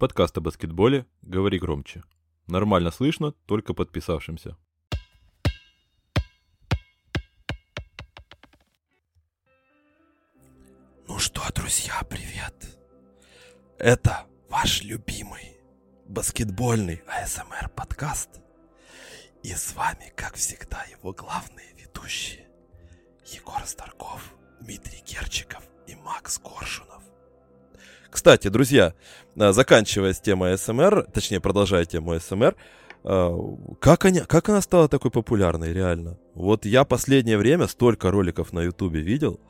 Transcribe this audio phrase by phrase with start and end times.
[0.00, 2.02] Подкаст о баскетболе «Говори громче».
[2.46, 4.56] Нормально слышно, только подписавшимся.
[11.06, 12.78] Ну что, друзья, привет.
[13.78, 15.58] Это ваш любимый
[16.06, 18.40] баскетбольный АСМР подкаст.
[19.42, 22.48] И с вами, как всегда, его главные ведущие
[23.26, 27.02] Егор Старков, Дмитрий Керчиков и Макс Коршунов.
[28.10, 28.94] Кстати, друзья,
[29.36, 32.56] э, заканчивая с темой СМР, точнее, продолжая тему СМР,
[33.04, 33.38] э,
[33.78, 36.18] как, они, как она стала такой популярной, реально?
[36.34, 39.40] Вот я последнее время столько роликов на Ютубе видел,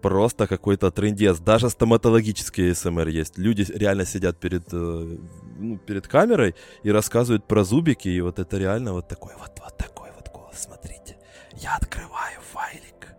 [0.00, 1.38] просто какой-то трендец.
[1.38, 3.38] Даже стоматологические СМР есть.
[3.38, 5.16] Люди реально сидят перед, э,
[5.58, 6.54] ну, перед камерой
[6.84, 10.58] и рассказывают про зубики, и вот это реально вот такой вот, вот такой вот голос.
[10.58, 11.16] Смотрите,
[11.56, 13.16] я открываю файлик,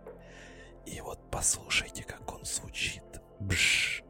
[0.86, 3.02] и вот послушайте, как он звучит.
[3.40, 4.02] Бш.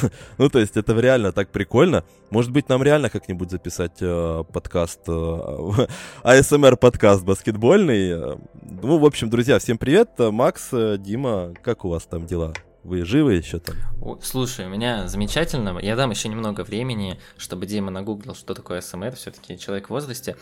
[0.38, 2.04] ну, то есть это реально так прикольно.
[2.30, 5.10] Может быть, нам реально как-нибудь записать э, подкаст, э,
[6.24, 8.36] ASMR подкаст баскетбольный.
[8.82, 10.10] Ну, в общем, друзья, всем привет.
[10.18, 12.52] Макс, Дима, как у вас там дела?
[12.86, 13.74] Вы живы еще там?
[14.22, 15.76] Слушай, у меня замечательно.
[15.80, 20.36] Я дам еще немного времени, чтобы Дима нагуглил, что такое СМР, все-таки человек в возрасте.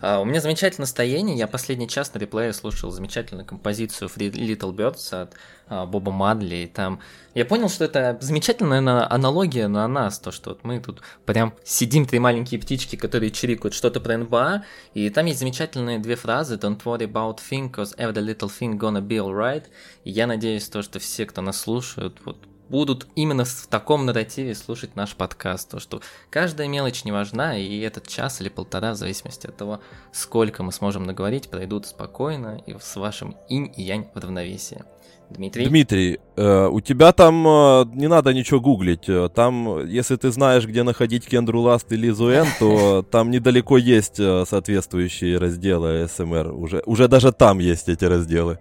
[0.00, 1.36] Uh, у меня замечательное настроение.
[1.36, 5.34] Я последний час на реплее слушал замечательную композицию Free Little Birds от
[5.70, 6.56] Боба Мадли.
[6.56, 7.00] И там
[7.34, 12.06] я понял, что это замечательная аналогия на нас, то, что вот мы тут прям сидим,
[12.06, 16.82] три маленькие птички, которые чирикают что-то про НБА, и там есть замечательные две фразы «Don't
[16.82, 19.64] worry about thing, cause every little thing gonna be alright».
[20.04, 22.36] И я надеюсь, то, что все, кто нас слушают, вот
[22.70, 25.70] будут именно в таком нарративе слушать наш подкаст.
[25.70, 29.80] То, что каждая мелочь не важна, и этот час или полтора, в зависимости от того,
[30.12, 34.82] сколько мы сможем наговорить, пройдут спокойно и с вашим инь и янь в равновесии.
[35.30, 35.66] Дмитрий?
[35.66, 39.08] Дмитрий, э, у тебя там э, не надо ничего гуглить.
[39.08, 44.18] Э, там, если ты знаешь, где находить Кендру Ласт или Зуэн, то там недалеко есть
[44.18, 46.52] э, соответствующие разделы СМР.
[46.52, 48.58] Уже, уже даже там есть эти разделы.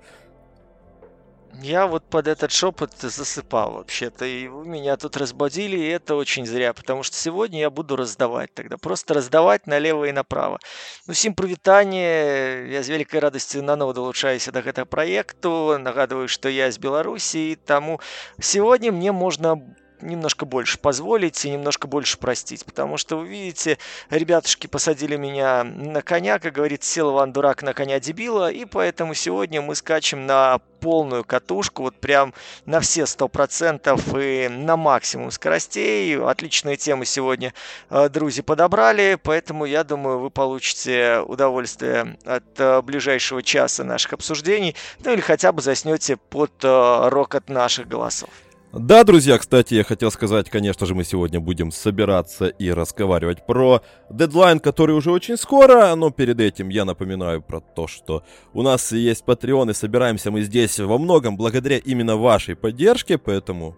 [1.63, 6.47] Я вот под этот шепот засыпал вообще-то, и вы меня тут разбудили, и это очень
[6.47, 10.59] зря, потому что сегодня я буду раздавать тогда, просто раздавать налево и направо.
[11.07, 16.67] Ну, всем прывітанне, я з вялікай радасцю наноў далучаюся да гэтага праекту, нагадываю, что я
[16.67, 18.01] из Беларуси, тому
[18.41, 19.63] сегодня мне можно
[20.02, 22.66] немножко больше позволить и немножко больше простить.
[22.66, 23.78] Потому что, вы видите,
[24.10, 29.14] ребятушки посадили меня на коня, как говорит, сел Иван Дурак на коня дебила, и поэтому
[29.14, 32.34] сегодня мы скачем на полную катушку, вот прям
[32.66, 36.18] на все сто процентов и на максимум скоростей.
[36.18, 37.54] Отличные темы сегодня
[37.90, 44.76] э, друзья подобрали, поэтому я думаю, вы получите удовольствие от э, ближайшего часа наших обсуждений,
[45.04, 48.30] ну или хотя бы заснете под э, рокот наших голосов.
[48.72, 53.82] Да, друзья, кстати, я хотел сказать, конечно же, мы сегодня будем собираться и разговаривать про
[54.12, 58.92] дедлайн, который уже очень скоро, но перед этим я напоминаю про то, что у нас
[58.92, 63.76] есть Patreon, и собираемся мы здесь во многом благодаря именно вашей поддержке, поэтому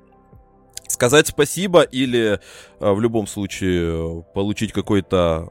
[0.89, 2.41] сказать спасибо или
[2.81, 5.47] э, в любом случае получить какой-то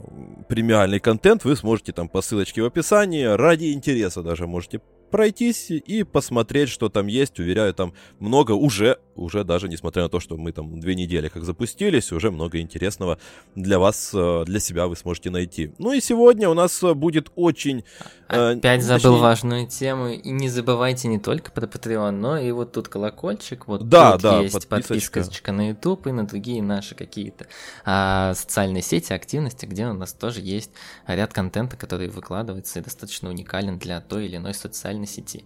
[0.50, 6.04] премиальный контент вы сможете там по ссылочке в описании, ради интереса даже можете пройтись и
[6.04, 7.38] посмотреть, что там есть.
[7.38, 11.44] Уверяю, там много уже, уже даже несмотря на то, что мы там две недели как
[11.44, 13.18] запустились, уже много интересного
[13.54, 15.74] для вас, э, для себя вы сможете найти.
[15.78, 17.84] Ну и сегодня у нас будет очень...
[18.28, 19.20] Э, Опять забыл точнее...
[19.20, 20.08] важную тему.
[20.08, 24.22] И не забывайте не только про Patreon, но и вот тут колокольчик, вот да, тут
[24.22, 25.20] да, есть подписочка.
[25.20, 27.46] подписочка на YouTube и на другие наши какие-то
[27.84, 30.70] а, социальные сети, активности, где у нас тоже есть
[31.06, 35.44] ряд контента, который выкладывается и достаточно уникален для той или иной социальной сети.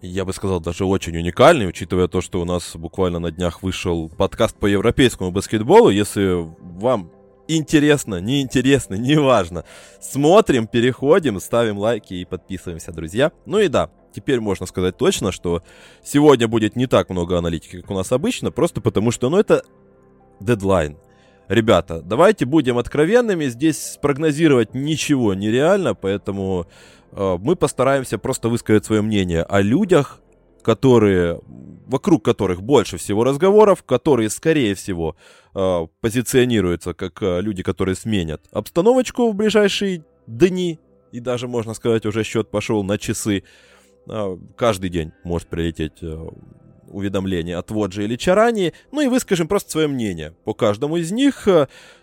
[0.00, 4.08] Я бы сказал, даже очень уникальный, учитывая то, что у нас буквально на днях вышел
[4.08, 5.90] подкаст по европейскому баскетболу.
[5.90, 6.48] Если
[6.80, 7.10] вам
[7.48, 9.64] интересно, неинтересно, неважно,
[10.00, 13.32] смотрим, переходим, ставим лайки и подписываемся, друзья.
[13.44, 15.64] Ну и да, теперь можно сказать точно, что
[16.04, 19.64] сегодня будет не так много аналитики, как у нас обычно, просто потому что, ну, это
[20.38, 20.96] дедлайн.
[21.48, 26.66] Ребята, давайте будем откровенными, здесь спрогнозировать ничего нереально, поэтому
[27.12, 30.20] мы постараемся просто высказать свое мнение о людях,
[30.62, 31.40] которые,
[31.86, 35.16] вокруг которых больше всего разговоров, которые, скорее всего,
[35.54, 40.78] э, позиционируются как э, люди, которые сменят обстановочку в ближайшие дни,
[41.10, 43.44] и даже, можно сказать, уже счет пошел на часы.
[44.56, 46.02] Каждый день может прилететь
[46.86, 51.48] уведомление от Воджи или Чарани, ну и выскажем просто свое мнение по каждому из них.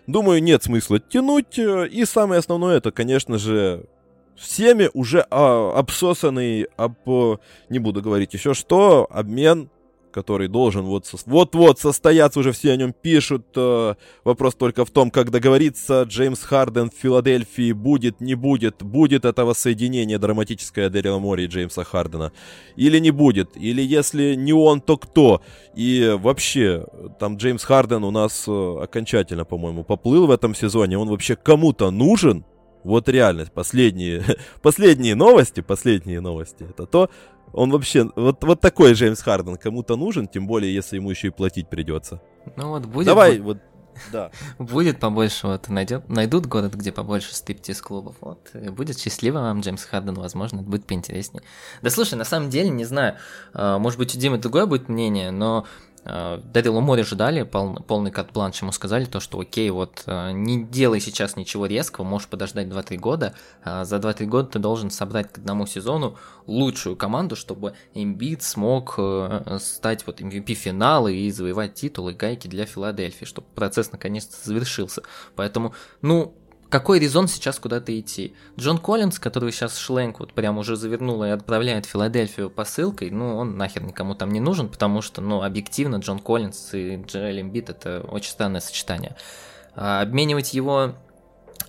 [0.06, 3.86] Думаю, нет смысла тянуть, и самое основное, это, конечно же,
[4.36, 6.96] всеми уже а, обсосанный, об,
[7.68, 9.70] не буду говорить еще что, обмен
[10.16, 13.44] который должен вот вот-вот состояться, уже все о нем пишут.
[13.54, 16.04] Э, вопрос только в том, как договориться.
[16.04, 21.84] Джеймс Харден в Филадельфии будет, не будет, будет этого соединения драматическое Дэрила Мори и Джеймса
[21.84, 22.32] Хардена,
[22.76, 25.42] или не будет, или если не он, то кто.
[25.74, 26.86] И вообще,
[27.20, 30.96] там Джеймс Харден у нас э, окончательно, по-моему, поплыл в этом сезоне.
[30.96, 32.46] Он вообще кому-то нужен?
[32.86, 34.22] Вот реальность, последние,
[34.62, 37.10] последние новости, последние новости, это то,
[37.52, 41.30] он вообще, вот, вот такой Джеймс Харден кому-то нужен, тем более, если ему еще и
[41.30, 42.22] платить придется.
[42.54, 43.06] Ну вот будет...
[43.06, 43.58] Давай, вот,
[44.12, 44.30] да.
[44.58, 49.84] Будет побольше, вот, найдет, найдут город, где побольше стриптиз-клубов, вот, и будет счастливо вам Джеймс
[49.84, 51.42] Харден, возможно, это будет поинтереснее.
[51.82, 53.16] Да слушай, на самом деле, не знаю,
[53.52, 55.66] а, может быть, у Димы другое будет мнение, но
[56.06, 60.30] Э, Дарилу Море же дали пол, полный кат-бланш, ему сказали то, что окей, вот э,
[60.32, 64.90] не делай сейчас ничего резкого, можешь подождать 2-3 года, а за 2-3 года ты должен
[64.90, 66.16] собрать к одному сезону
[66.46, 72.66] лучшую команду, чтобы Эмбит смог э, стать вот MVP финала и завоевать титулы гайки для
[72.66, 75.02] Филадельфии, чтобы процесс наконец-то завершился.
[75.34, 76.34] Поэтому, ну,
[76.68, 78.34] какой резон сейчас куда-то идти?
[78.58, 83.36] Джон Коллинз, который сейчас Шленк вот прям уже завернул и отправляет в Филадельфию посылкой, ну,
[83.36, 87.70] он нахер никому там не нужен, потому что, ну, объективно, Джон Коллинз и Джерель Эмбит
[87.70, 89.16] это очень странное сочетание.
[89.74, 90.94] А обменивать его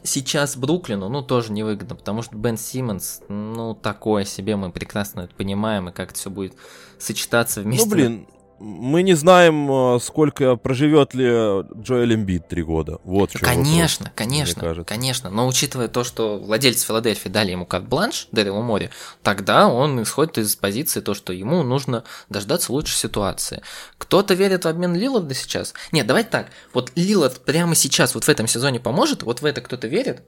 [0.03, 5.35] сейчас Бруклину, ну, тоже невыгодно, потому что Бен Симмонс, ну, такое себе, мы прекрасно это
[5.35, 6.53] понимаем, и как это все будет
[6.99, 7.85] сочетаться вместе.
[7.85, 8.27] Ну, блин,
[8.59, 12.99] мы не знаем, э, сколько проживет ли Джоэл Эмбит три года.
[13.03, 15.29] Вот конечно, вопрос, конечно, конечно.
[15.29, 18.89] Но учитывая то, что владельцы Филадельфии дали ему карт-бланш, Дэрилу Море,
[19.23, 23.61] тогда он исходит из позиции то, что ему нужно дождаться лучшей ситуации.
[23.97, 25.73] Кто-то верит в обмен Лиларда сейчас?
[25.91, 26.47] Нет, давайте так.
[26.73, 30.23] Вот Лилард прямо сейчас, вот в этом сезоне поможет, вот в это кто-то верит,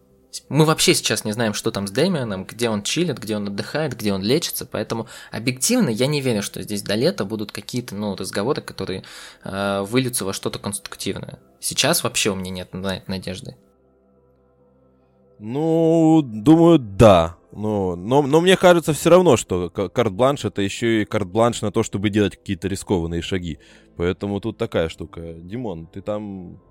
[0.48, 3.98] мы вообще сейчас не знаем, что там с Дэмионом, где он чилит, где он отдыхает,
[3.98, 8.16] где он лечится, поэтому объективно я не верю, что здесь до лета будут какие-то ну,
[8.16, 9.04] разговоры, которые
[9.44, 11.40] э, выльются во что-то конструктивное.
[11.60, 13.56] Сейчас вообще у меня нет на это надежды.
[15.40, 17.38] Ну, думаю, да.
[17.52, 21.82] Но, но, но мне кажется все равно, что карт-бланш это еще и карт-бланш на то,
[21.82, 23.58] чтобы делать какие-то рискованные шаги.
[23.98, 25.34] Поэтому тут такая штука.
[25.34, 26.62] Димон, ты там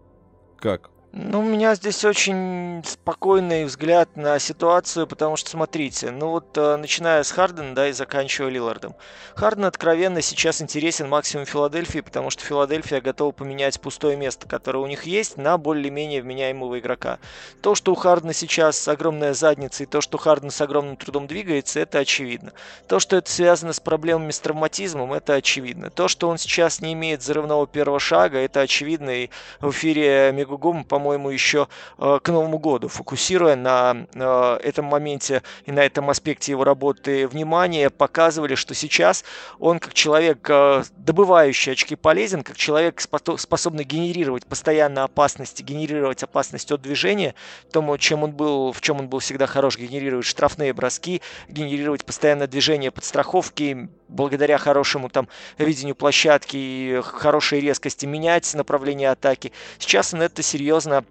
[0.58, 0.90] как?
[1.20, 6.76] Ну, у меня здесь очень спокойный взгляд на ситуацию, потому что, смотрите, ну вот э,
[6.76, 8.94] начиная с Хардена, да, и заканчивая Лилардом.
[9.34, 14.86] Харден откровенно сейчас интересен максимум Филадельфии, потому что Филадельфия готова поменять пустое место, которое у
[14.86, 17.18] них есть, на более-менее вменяемого игрока.
[17.62, 21.80] То, что у Хардена сейчас огромная задница, и то, что Харден с огромным трудом двигается,
[21.80, 22.52] это очевидно.
[22.86, 25.90] То, что это связано с проблемами с травматизмом, это очевидно.
[25.90, 30.84] То, что он сейчас не имеет взрывного первого шага, это очевидно, и в эфире Мегугума,
[30.84, 36.10] по по-моему, еще э, к Новому году, фокусируя на э, этом моменте и на этом
[36.10, 39.24] аспекте его работы внимание, показывали, что сейчас
[39.58, 46.70] он как человек, э, добывающий очки, полезен, как человек, способный генерировать постоянно опасности, генерировать опасность
[46.72, 47.34] от движения,
[47.72, 52.48] тому, чем он был, в чем он был всегда хорош, генерировать штрафные броски, генерировать постоянное
[52.48, 55.28] движение подстраховки, благодаря хорошему там
[55.58, 59.52] видению площадки и хорошей резкости менять направление атаки.
[59.78, 61.04] Сейчас он это серьезно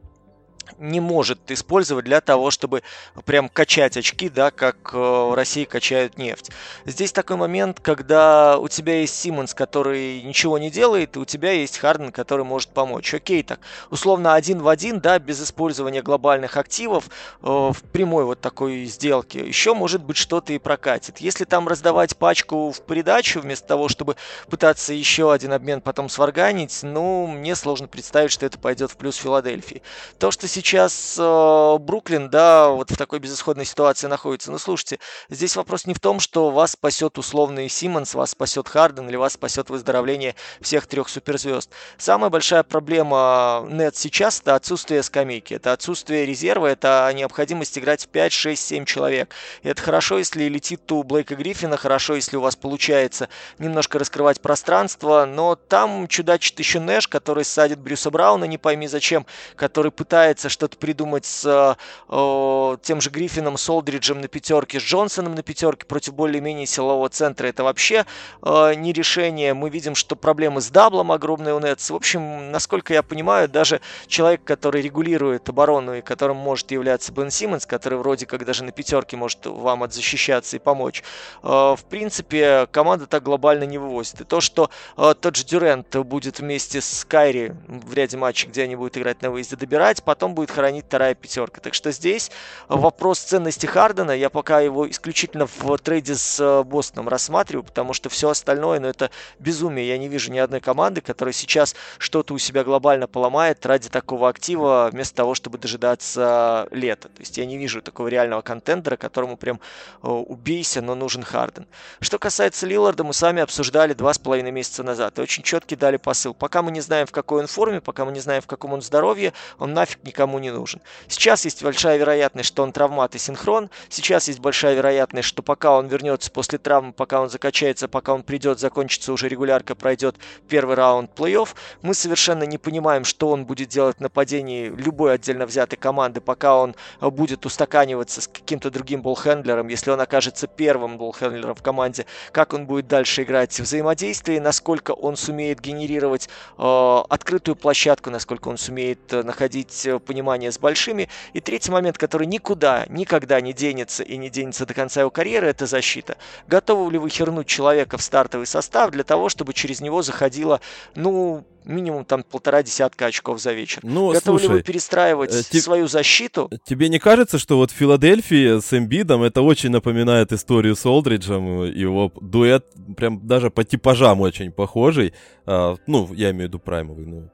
[0.78, 2.84] не может использовать для того, чтобы
[3.26, 6.52] прям качать очки, да, как э, в России качают нефть.
[6.86, 11.52] Здесь такой момент, когда у тебя есть Симмонс, который ничего не делает, и у тебя
[11.52, 13.14] есть Харден, который может помочь.
[13.14, 17.06] Окей, так, условно один в один, да, без использования глобальных активов
[17.42, 19.40] э, в прямой вот такой сделке.
[19.40, 21.20] Еще может быть что-то и прокатит.
[21.20, 24.16] Если там раздавать пачку в придачу, вместо того, чтобы
[24.50, 29.16] пытаться еще один обмен потом сварганить, ну, мне сложно представить, что это пойдет в плюс
[29.16, 29.82] Филадельфии.
[30.20, 34.52] То, что сейчас э, Бруклин, да, вот в такой безысходной ситуации находится.
[34.52, 34.98] Ну, слушайте,
[35.30, 39.34] здесь вопрос не в том, что вас спасет условный Симмонс, вас спасет Харден или вас
[39.34, 41.70] спасет выздоровление всех трех суперзвезд.
[42.00, 48.08] Самая большая проблема нет сейчас– это отсутствие скамейки, это отсутствие резерва, это необходимость играть в
[48.08, 49.36] 5, 6, 7 человек.
[49.62, 54.42] И это хорошо, если летит у Блейка Гриффина, хорошо, если у вас получается немножко раскрывать
[54.42, 60.47] пространство, но там чудачит еще Нэш, который садит Брюса Брауна, не пойми зачем, который пытается
[60.48, 61.78] пытается что-то придумать с
[62.10, 67.48] э, тем же Гриффином, Солдриджем на пятерке, с Джонсоном на пятерке против более-менее силового центра.
[67.48, 68.06] Это вообще
[68.42, 69.54] э, не решение.
[69.54, 71.90] Мы видим, что проблемы с даблом огромные у Нетс.
[71.90, 77.30] В общем, насколько я понимаю, даже человек, который регулирует оборону и которым может являться Бен
[77.30, 81.04] Симмонс, который вроде как даже на пятерке может вам отзащищаться и помочь,
[81.44, 84.22] э, в принципе, команда так глобально не вывозит.
[84.22, 88.64] И то, что э, тот же Дюрент будет вместе с Кайри в ряде матчей, где
[88.64, 91.60] они будут играть на выезде, добирать, потом будет хоронить вторая пятерка.
[91.62, 92.30] Так что здесь
[92.68, 98.10] вопрос ценности Хардена, я пока его исключительно в трейде с э, Бостоном рассматриваю, потому что
[98.10, 99.88] все остальное, ну это безумие.
[99.88, 104.30] Я не вижу ни одной команды, которая сейчас что-то у себя глобально поломает ради такого
[104.30, 107.10] актива, вместо того, чтобы дожидаться лета.
[107.10, 109.60] То есть я не вижу такого реального контендера, которому прям
[110.04, 111.66] э, убейся, но нужен Харден.
[112.00, 115.98] Что касается Лиларда, мы сами обсуждали два с половиной месяца назад и очень четкий дали
[115.98, 116.36] посыл.
[116.36, 118.84] Пока мы не знаем, в какой он форме, пока мы не знаем, в каком он
[118.84, 120.82] здоровье, он нафиг никому не нужен.
[121.08, 123.70] Сейчас есть большая вероятность, что он травмат и синхрон.
[123.90, 128.24] Сейчас есть большая вероятность, что пока он вернется после травмы, пока он закачается, пока он
[128.24, 130.16] придет, закончится уже регулярка, пройдет
[130.48, 131.50] первый раунд плей-офф.
[131.82, 136.58] Мы совершенно не понимаем, что он будет делать в нападении любой отдельно взятой команды, пока
[136.58, 142.54] он будет устаканиваться с каким-то другим болхендлером, если он окажется первым болхендлером в команде, как
[142.54, 148.58] он будет дальше играть в взаимодействии, насколько он сумеет генерировать э, открытую площадку, насколько он
[148.58, 151.10] сумеет э, находить э, понимание с большими.
[151.34, 155.48] И третий момент, который никуда, никогда не денется и не денется до конца его карьеры,
[155.48, 156.18] это защита.
[156.48, 160.62] Готовы ли вы хернуть человека в стартовый состав для того, чтобы через него заходило,
[160.96, 163.82] ну, минимум там полтора десятка очков за вечер.
[163.84, 166.50] Ну, Готовы слушай, ли вы перестраивать э, свою защиту?
[166.64, 171.66] Тебе не кажется, что вот в Филадельфии с Эмбидом это очень напоминает историю с Олдриджем,
[171.66, 175.14] его дуэт прям даже по типажам очень похожий,
[175.46, 177.30] а, ну, я имею в виду праймовый, ну,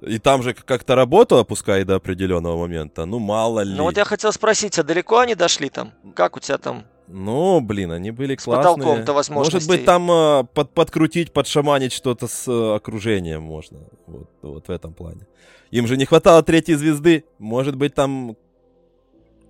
[0.00, 3.74] и там же как-то работало, пускай до определенного момента, ну, мало ли.
[3.74, 5.92] Ну, вот я хотел спросить, а далеко они дошли там?
[6.14, 8.74] Как у тебя там ну, блин, они были с классные.
[8.74, 9.54] потолком-то возможностей.
[9.54, 13.78] Может быть, там э, под, подкрутить, подшаманить что-то с э, окружением можно.
[14.06, 15.26] Вот, вот в этом плане.
[15.70, 17.24] Им же не хватало третьей звезды.
[17.38, 18.36] Может быть, там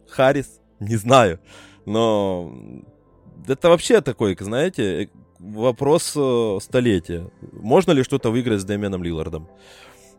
[0.08, 0.60] Харрис?
[0.80, 1.40] Не знаю.
[1.86, 2.52] Но
[3.48, 7.30] это вообще такой, знаете, вопрос э, столетия.
[7.52, 9.48] Можно ли что-то выиграть с Дэмианом Лилардом?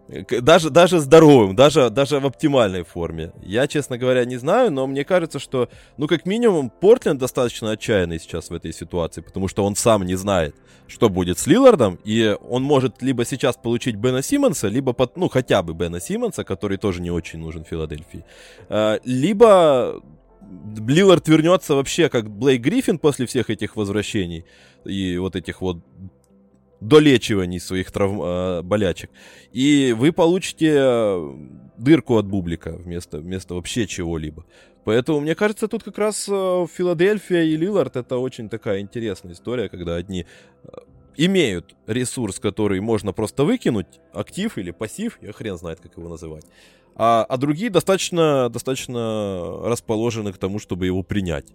[0.07, 3.33] Даже, даже здоровым, даже, даже в оптимальной форме.
[3.43, 8.19] Я, честно говоря, не знаю, но мне кажется, что, ну, как минимум, Портленд достаточно отчаянный
[8.19, 10.55] сейчас в этой ситуации, потому что он сам не знает,
[10.87, 15.27] что будет с Лилардом, и он может либо сейчас получить Бена Симмонса, либо, под, ну,
[15.27, 18.23] хотя бы Бена Симмонса, который тоже не очень нужен Филадельфии,
[18.69, 20.01] а, либо
[20.87, 24.45] Лилард вернется вообще как Блейк Гриффин после всех этих возвращений
[24.85, 25.79] и вот этих вот
[26.79, 29.09] долечиваний своих травм, э, болячек.
[29.51, 31.35] И вы получите э,
[31.77, 34.45] дырку от бублика вместо, вместо вообще чего-либо.
[34.83, 39.69] Поэтому, мне кажется, тут как раз э, Филадельфия и Лилард это очень такая интересная история,
[39.69, 40.25] когда одни
[40.63, 40.67] э,
[41.17, 46.45] имеют ресурс, который можно просто выкинуть, актив или пассив, я хрен знает, как его называть.
[46.95, 51.45] А, а другие достаточно, достаточно расположены к тому, чтобы его принять.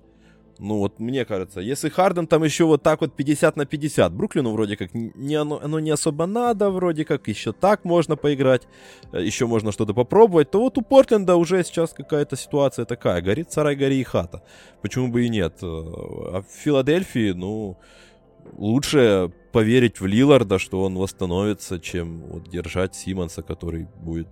[0.63, 4.53] Ну вот мне кажется, если Харден там еще вот так вот 50 на 50, Бруклину
[4.53, 8.69] вроде как не оно, оно не особо надо, вроде как еще так можно поиграть,
[9.13, 13.51] э, еще можно что-то попробовать, то вот у Портленда уже сейчас какая-то ситуация такая, горит
[13.51, 14.45] сарай, гори и хата.
[14.83, 15.55] Почему бы и нет?
[15.63, 17.77] Э, а в Филадельфии, ну,
[18.57, 24.29] лучше поверить в Лиларда, что он восстановится, чем вот держать Симонса, который будет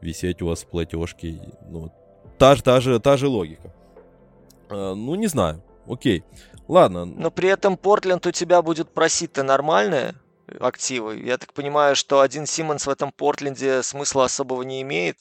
[0.00, 1.42] висеть у вас в платежке.
[1.70, 1.92] Ну,
[2.38, 3.70] та, та, же, та же логика.
[4.70, 5.62] Э, ну, не знаю.
[5.86, 6.24] Окей.
[6.68, 7.04] Ладно.
[7.04, 10.14] Но при этом Портленд у тебя будет просить-то нормальные
[10.60, 11.20] активы.
[11.20, 15.16] Я так понимаю, что один Симмонс в этом Портленде смысла особого не имеет.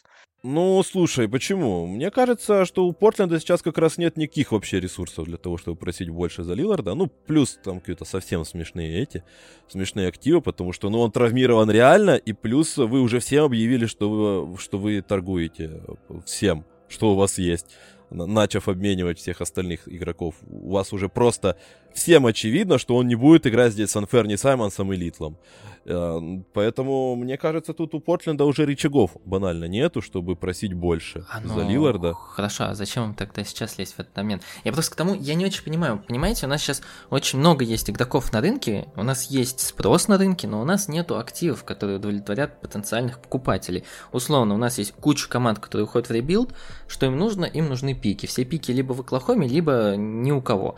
[0.45, 1.87] Ну, слушай, почему?
[1.87, 5.77] Мне кажется, что у Портленда сейчас как раз нет никаких вообще ресурсов для того, чтобы
[5.77, 6.95] просить больше за Лиларда.
[6.95, 9.23] Ну, плюс там какие-то совсем смешные эти,
[9.69, 14.09] смешные активы, потому что, ну, он травмирован реально, и плюс вы уже всем объявили, что
[14.09, 15.81] вы, что вы торгуете
[16.25, 17.67] всем, что у вас есть
[18.13, 21.57] начав обменивать всех остальных игроков, у вас уже просто
[21.93, 25.37] всем очевидно, что он не будет играть здесь с Анферни Саймонсом и Литлом.
[25.85, 26.19] Э,
[26.53, 31.53] поэтому, мне кажется, тут у Портленда уже рычагов банально нету, чтобы просить больше а ну,
[31.53, 32.13] за Лилларда.
[32.13, 34.43] Хорошо, а зачем вам тогда сейчас лезть в этот момент?
[34.63, 36.03] Я просто к тому, я не очень понимаю.
[36.07, 40.17] Понимаете, у нас сейчас очень много есть игроков на рынке, у нас есть спрос на
[40.17, 43.83] рынке, но у нас нету активов, которые удовлетворят потенциальных покупателей.
[44.11, 46.53] Условно, у нас есть куча команд, которые уходят в ребилд,
[46.87, 47.45] что им нужно?
[47.45, 48.25] Им нужны пики.
[48.25, 50.75] Все пики либо в Оклахоме, либо ни у кого.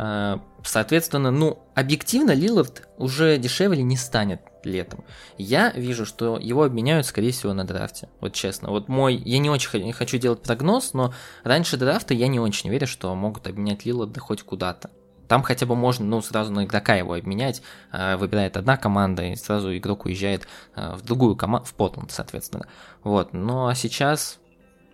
[0.00, 5.04] А, соответственно, ну, объективно Лилард уже дешевле не станет летом.
[5.38, 8.08] Я вижу, что его обменяют, скорее всего, на драфте.
[8.20, 8.70] Вот честно.
[8.70, 9.16] Вот мой...
[9.16, 11.12] Я не очень хочу делать прогноз, но
[11.42, 14.90] раньше драфта я не очень верю, что могут обменять Лиларда хоть куда-то.
[15.26, 17.60] Там хотя бы можно, ну, сразу на игрока его обменять.
[17.90, 22.68] А, выбирает одна команда, и сразу игрок уезжает а, в другую команду, в Потланд, соответственно.
[23.02, 23.32] Вот.
[23.32, 24.38] Ну, а сейчас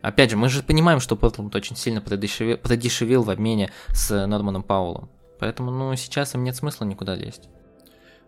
[0.04, 4.62] Опять же, мы же понимаем, что Портленд очень сильно продешевил, продешевил в обмене с Норманом
[4.62, 5.08] Паулом.
[5.40, 7.48] Поэтому, ну, сейчас им нет смысла никуда лезть.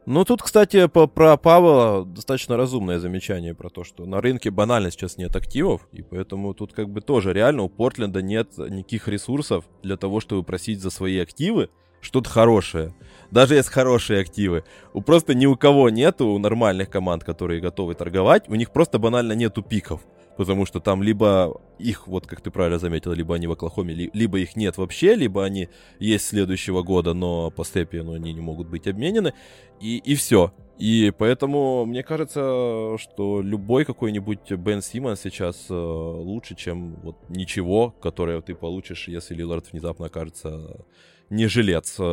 [0.06, 4.90] Ну, тут, кстати, по, про Павла достаточно разумное замечание про то, что на рынке банально
[4.90, 9.66] сейчас нет активов, и поэтому тут как бы тоже реально у Портленда нет никаких ресурсов
[9.82, 11.68] для того, чтобы просить за свои активы
[12.00, 12.94] что-то хорошее.
[13.30, 14.64] Даже есть хорошие активы.
[14.94, 18.98] У просто ни у кого нету, у нормальных команд, которые готовы торговать, у них просто
[18.98, 20.00] банально нету пиков.
[20.36, 24.38] Потому что там либо их, вот как ты правильно заметил, либо они в Оклахоме, либо
[24.38, 28.86] их нет вообще, либо они есть следующего года, но по Степиену они не могут быть
[28.86, 29.32] обменены.
[29.80, 30.52] И, и все.
[30.78, 37.94] И поэтому мне кажется, что любой какой-нибудь Бен Симмонс сейчас э, лучше, чем вот ничего,
[38.02, 40.84] которое ты получишь, если Лилард внезапно окажется
[41.30, 41.98] не жилец.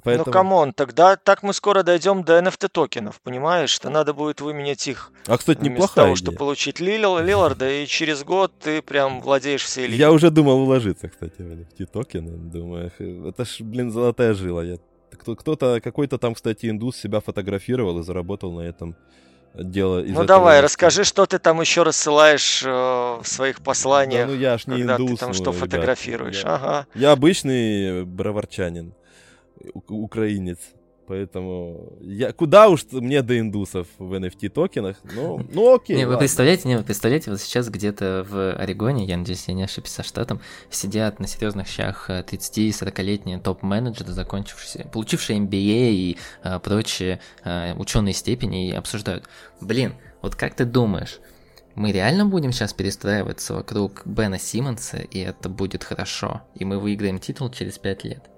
[0.00, 0.26] Ну, Поэтому...
[0.28, 3.68] Ну, come on, тогда так мы скоро дойдем до NFT токенов, понимаешь?
[3.68, 5.12] Что надо будет выменять их.
[5.26, 6.16] А, кстати, неплохая того, идея.
[6.16, 9.98] чтобы получить Лил, Лилларда, и через год ты прям владеешь всей линией.
[9.98, 12.30] Я уже думал уложиться, кстати, в NFT токены.
[12.38, 14.64] Думаю, это ж, блин, золотая жила.
[14.64, 14.78] Я...
[15.10, 18.96] Кто-то, какой-то там, кстати, индус себя фотографировал и заработал на этом
[19.54, 20.64] дело из Ну давай, места.
[20.64, 24.26] расскажи, что ты там еще рассылаешь э, в своих посланиях.
[24.26, 25.10] Да, ну я ж не когда индус.
[25.10, 26.42] Ты там что фотографируешь.
[26.42, 26.86] Я, ага.
[26.94, 28.94] я обычный броварчанин,
[29.88, 30.58] украинец.
[31.10, 34.96] Поэтому я, куда уж мне до индусов в NFT токенах?
[35.02, 35.96] Ну, ну окей.
[35.96, 39.64] Не, вы представляете, не, вы представляете, вот сейчас где-то в Орегоне, я надеюсь, я не
[39.64, 40.40] ошибся со штатом,
[40.70, 48.14] сидят на серьезных щах 30-40-летние э, топ-менеджеры, закончившие, получившие MBA и а, прочие а, ученые
[48.14, 49.24] степени и обсуждают.
[49.60, 51.18] Блин, вот как ты думаешь,
[51.74, 57.18] мы реально будем сейчас перестраиваться вокруг Бена Симмонса, и это будет хорошо, и мы выиграем
[57.18, 58.30] титул через 5 лет?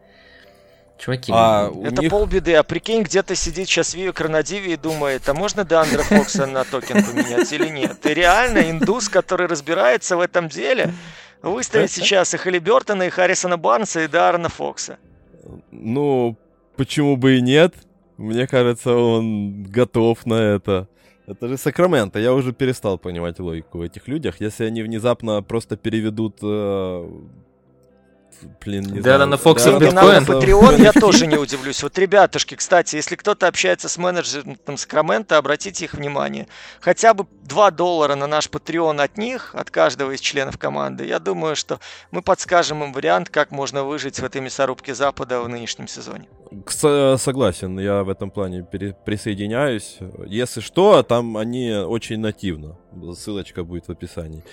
[0.99, 2.11] Чуваки, а это них...
[2.11, 2.55] полбеды.
[2.55, 7.05] А прикинь, где-то сидит сейчас Вио Кронадиви и думает, а можно Деандра Фокса на токен
[7.05, 8.01] поменять или нет?
[8.01, 10.95] Ты реально индус, который разбирается в этом деле,
[11.43, 14.99] выставит сейчас и Халли Бертона, и Харрисона Барнса, и Дарна Фокса.
[15.73, 16.37] Ну,
[16.77, 17.75] почему бы и нет?
[18.17, 20.89] Мне кажется, он готов на это.
[21.27, 22.19] Это же Сакраменто.
[22.19, 24.41] Я уже перестал понимать логику в этих людях.
[24.41, 27.09] Если они внезапно просто переведут э,
[28.65, 29.31] блин, не да, знаю.
[29.31, 30.25] на Фоксе да, биткоин.
[30.25, 31.83] На Patreon я тоже не удивлюсь.
[31.83, 36.49] Вот, ребятушки, кстати, если кто-то общается с менеджером Сакрамента, обратите их внимание.
[36.81, 41.07] Хотя бы 2 доллара на наш Patreon от них, от каждого из членов команды.
[41.07, 45.49] Я думаю, что мы подскажем им вариант, как можно выжить в этой мясорубке Запада в
[45.49, 46.29] нынешнем сезоне.
[46.67, 49.99] Согласен, я в этом плане присоединяюсь.
[50.27, 52.77] Если что, там они очень нативно.
[53.15, 54.45] Ссылочка будет в описании.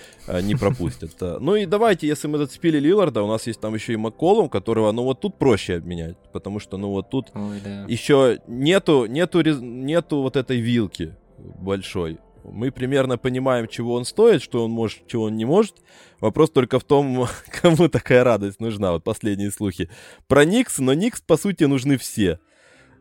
[0.42, 1.10] Не пропустят.
[1.20, 4.92] Ну и давайте, если мы зацепили Лиларда, у нас есть там еще и Макколум, которого,
[4.92, 7.84] ну вот тут проще обменять, потому что, ну вот тут Ой, да.
[7.86, 12.18] еще нету, нету, нету вот этой вилки большой.
[12.44, 15.76] Мы примерно понимаем, чего он стоит, что он может, чего он не может.
[16.20, 17.26] Вопрос только в том,
[17.62, 18.92] кому такая радость нужна.
[18.92, 19.90] Вот последние слухи
[20.28, 22.38] про Никс, но Никс, по сути, нужны все.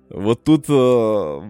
[0.09, 1.41] Вот тут э,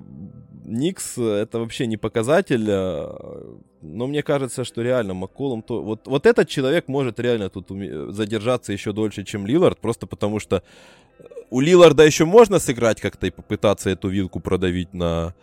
[0.66, 6.26] Никс это вообще не показатель, э, но мне кажется, что реально Макколом то вот вот
[6.26, 7.70] этот человек может реально тут
[8.14, 10.62] задержаться еще дольше, чем Лилард, просто потому что
[11.50, 15.34] у Лиларда еще можно сыграть как-то и попытаться эту вилку продавить на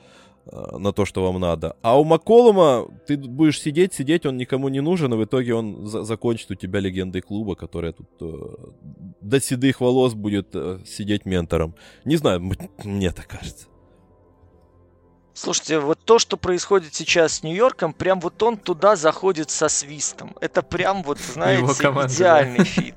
[0.53, 1.77] на то, что вам надо.
[1.83, 5.87] А у Макколума ты будешь сидеть, сидеть, он никому не нужен, и в итоге он
[5.87, 8.33] за- закончит у тебя легендой клуба, которая тут э,
[9.21, 11.75] до седых волос будет э, сидеть ментором.
[12.05, 12.41] Не знаю,
[12.85, 13.67] мне так кажется.
[15.35, 20.35] Слушайте, вот то, что происходит сейчас с Нью-Йорком, прям вот он туда заходит со свистом.
[20.41, 22.65] Это прям вот, знаете, команда, идеальный да.
[22.65, 22.95] фит.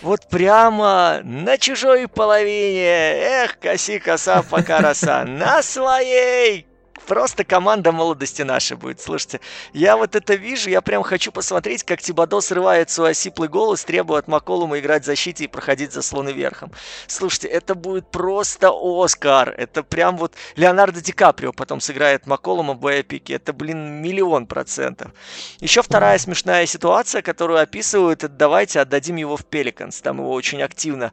[0.00, 2.86] Вот прямо на чужой половине.
[2.86, 5.24] Эх, коси коса пока роса.
[5.24, 6.66] На своей
[7.04, 9.00] просто команда молодости наша будет.
[9.00, 9.40] Слушайте,
[9.72, 14.18] я вот это вижу, я прям хочу посмотреть, как Тибадо срывает свой осиплый голос, требуя
[14.18, 16.72] от Маколума играть в защите и проходить заслоны верхом.
[17.06, 19.50] Слушайте, это будет просто Оскар.
[19.50, 23.34] Это прям вот Леонардо Ди Каприо потом сыграет Маколума в боепике.
[23.34, 25.12] Это, блин, миллион процентов.
[25.60, 30.00] Еще вторая смешная ситуация, которую описывают, это давайте отдадим его в Пеликанс.
[30.00, 31.12] Там его очень активно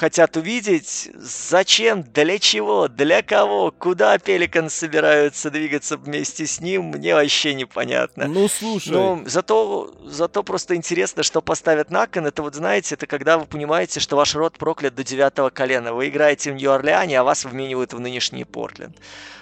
[0.00, 7.14] хотят увидеть, зачем, для чего, для кого, куда Пеликан собираются двигаться вместе с ним, мне
[7.14, 8.26] вообще непонятно.
[8.26, 8.92] Ну, слушай.
[8.92, 12.26] Но зато, зато просто интересно, что поставят на кон.
[12.26, 15.92] Это вот, знаете, это когда вы понимаете, что ваш род проклят до девятого колена.
[15.92, 18.96] Вы играете в Нью-Орлеане, а вас вменивают в нынешний Портленд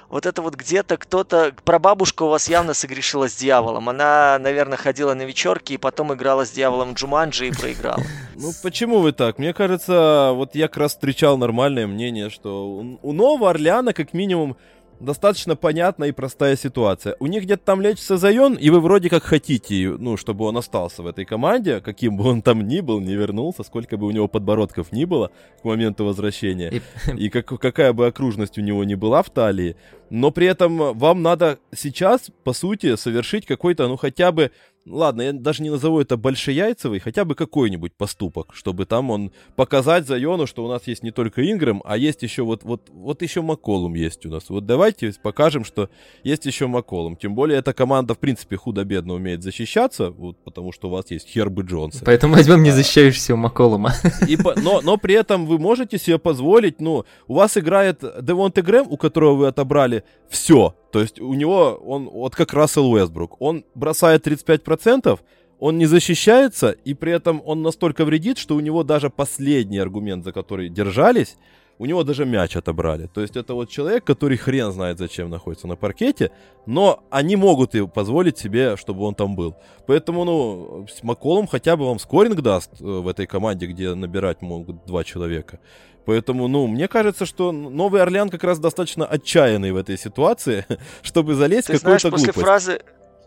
[0.09, 1.53] вот это вот где-то кто-то...
[1.65, 3.89] Прабабушка у вас явно согрешила с дьяволом.
[3.89, 8.03] Она, наверное, ходила на вечерки и потом играла с дьяволом Джуманджи и проиграла.
[8.41, 9.39] Ну, почему вы так?
[9.39, 12.69] Мне кажется, вот я как раз встречал нормальное мнение, что
[13.03, 14.57] у Нового Орлеана как минимум
[15.01, 17.17] достаточно понятная и простая ситуация.
[17.21, 21.03] У них где-то там лечится Зайон, и вы вроде как хотите, ну, чтобы он остался
[21.03, 24.29] в этой команде, каким бы он там ни был, не вернулся, сколько бы у него
[24.29, 25.31] подбородков ни было
[25.63, 26.83] к моменту возвращения, и,
[27.17, 29.77] и как, какая бы окружность у него ни была в талии,
[30.11, 34.51] но при этом вам надо сейчас, по сути, совершить какой-то, ну, хотя бы
[34.89, 40.07] ладно, я даже не назову это большеяйцевый, хотя бы какой-нибудь поступок, чтобы там он показать
[40.07, 43.43] Зайону, что у нас есть не только Ингрэм, а есть еще вот, вот, вот еще
[43.43, 44.49] Маколум есть у нас.
[44.49, 45.91] Вот давайте покажем, что
[46.25, 47.17] есть еще Маколум.
[47.17, 51.29] Тем более эта команда, в принципе, худо-бедно умеет защищаться, вот, потому что у вас есть
[51.29, 52.05] Хербы Джонсы.
[52.05, 53.93] Поэтому возьмем не защищающегося Маколума.
[54.27, 58.87] И, но, но при этом вы можете себе позволить, ну, у вас играет Девонте Грэм,
[58.89, 63.65] у которого вы отобрали все, то есть у него, он вот как Рассел Уэсбрук, он
[63.75, 65.19] бросает 35%,
[65.59, 70.25] он не защищается, и при этом он настолько вредит, что у него даже последний аргумент,
[70.25, 71.37] за который держались,
[71.79, 73.07] у него даже мяч отобрали.
[73.07, 76.31] То есть это вот человек, который хрен знает зачем находится на паркете,
[76.67, 79.57] но они могут и позволить себе, чтобы он там был.
[79.87, 84.43] Поэтому, ну, с Маколом хотя бы вам скоринг даст э, в этой команде, где набирать
[84.43, 85.61] могут два человека.
[86.09, 90.65] Поэтому, ну, мне кажется, что Новый Орлеан как раз достаточно отчаянный в этой ситуации,
[91.03, 92.29] чтобы залезть в какую-то глупость.
[92.29, 92.81] после фразы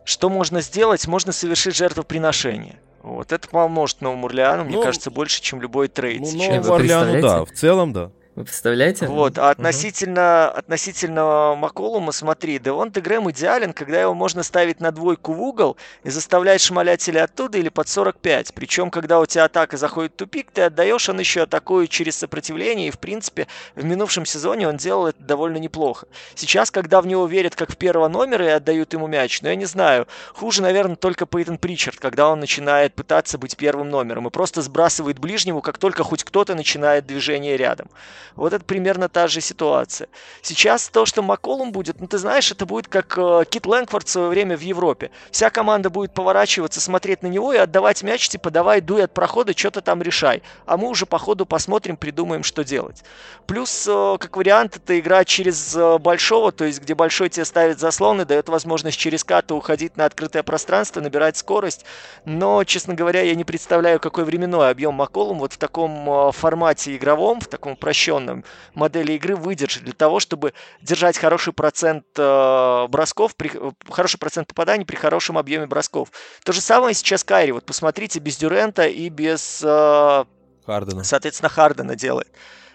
[0.04, 2.80] «что можно сделать?» можно совершить жертвоприношение.
[3.04, 6.22] Вот это поможет Новому Орлеану, мне ну, кажется, больше, чем любой трейд.
[6.22, 8.10] Ну, Новому Орлеану, да, в целом, да.
[8.36, 9.08] Вы представляете?
[9.08, 10.60] Вот, а относительно, угу.
[10.60, 16.10] относительно Маколума, смотри, Девонте Грэм идеален, когда его можно ставить на двойку в угол и
[16.10, 18.54] заставлять шмалять или оттуда, или под 45.
[18.54, 22.88] Причем, когда у тебя атака заходит в тупик, ты отдаешь, он еще атакует через сопротивление,
[22.88, 26.08] и, в принципе, в минувшем сезоне он делал это довольно неплохо.
[26.34, 29.56] Сейчас, когда в него верят как в первого номера и отдают ему мяч, но я
[29.56, 34.30] не знаю, хуже, наверное, только Пейтон Причард, когда он начинает пытаться быть первым номером и
[34.30, 37.90] просто сбрасывает ближнему, как только хоть кто-то начинает движение рядом.
[38.36, 40.08] Вот это примерно та же ситуация.
[40.42, 44.12] Сейчас то, что Макколум будет, ну ты знаешь, это будет как э, Кит Лэнгфорд в
[44.12, 45.12] свое время в Европе.
[45.32, 49.58] Вся команда будет поворачиваться, смотреть на него и отдавать мяч, типа давай дуй от прохода,
[49.58, 50.44] что-то там решай.
[50.66, 53.04] А мы уже по ходу посмотрим, придумаем, что делать.
[53.48, 57.80] Плюс, э, как вариант, это игра через э, большого, то есть где большой тебе ставит
[57.80, 61.86] заслоны, дает возможность через ката уходить на открытое пространство, набирать скорость.
[62.26, 66.96] Но, честно говоря, я не представляю, какой временной объем Макколум вот в таком э, формате
[66.96, 68.44] игровом, в таком прощенном современном
[68.74, 73.52] модели игры выдержит для того, чтобы держать хороший процент э, бросков, при,
[73.90, 76.12] хороший процент попаданий при хорошем объеме бросков.
[76.44, 77.52] То же самое сейчас Кайри.
[77.52, 80.26] Вот посмотрите, без Дюрента и без, э,
[80.66, 81.04] Хардена.
[81.04, 82.30] соответственно, Хардена делает.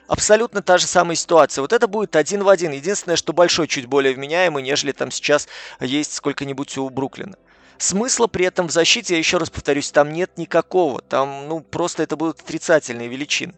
[0.09, 1.63] Абсолютно та же самая ситуация.
[1.63, 2.71] Вот это будет один в один.
[2.71, 5.49] Единственное, что большой чуть более вменяемый, нежели там сейчас
[5.81, 7.37] есть сколько-нибудь у Бруклина.
[7.79, 11.03] Смысла при этом в защите, я еще раз повторюсь, там нет никакого.
[11.03, 13.55] Там, ну, просто это будут отрицательные величины.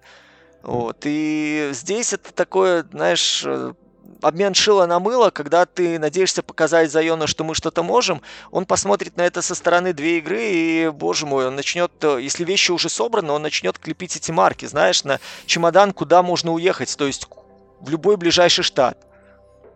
[0.68, 0.98] Вот.
[1.04, 3.72] И здесь это такое, знаешь, э,
[4.20, 9.16] обмен шила на мыло, когда ты надеешься показать Зайону, что мы что-то можем, он посмотрит
[9.16, 12.90] на это со стороны две игры, и, боже мой, он начнет, э, если вещи уже
[12.90, 17.26] собраны, он начнет клепить эти марки, знаешь, на чемодан, куда можно уехать, то есть
[17.81, 19.08] в любой ближайший штат.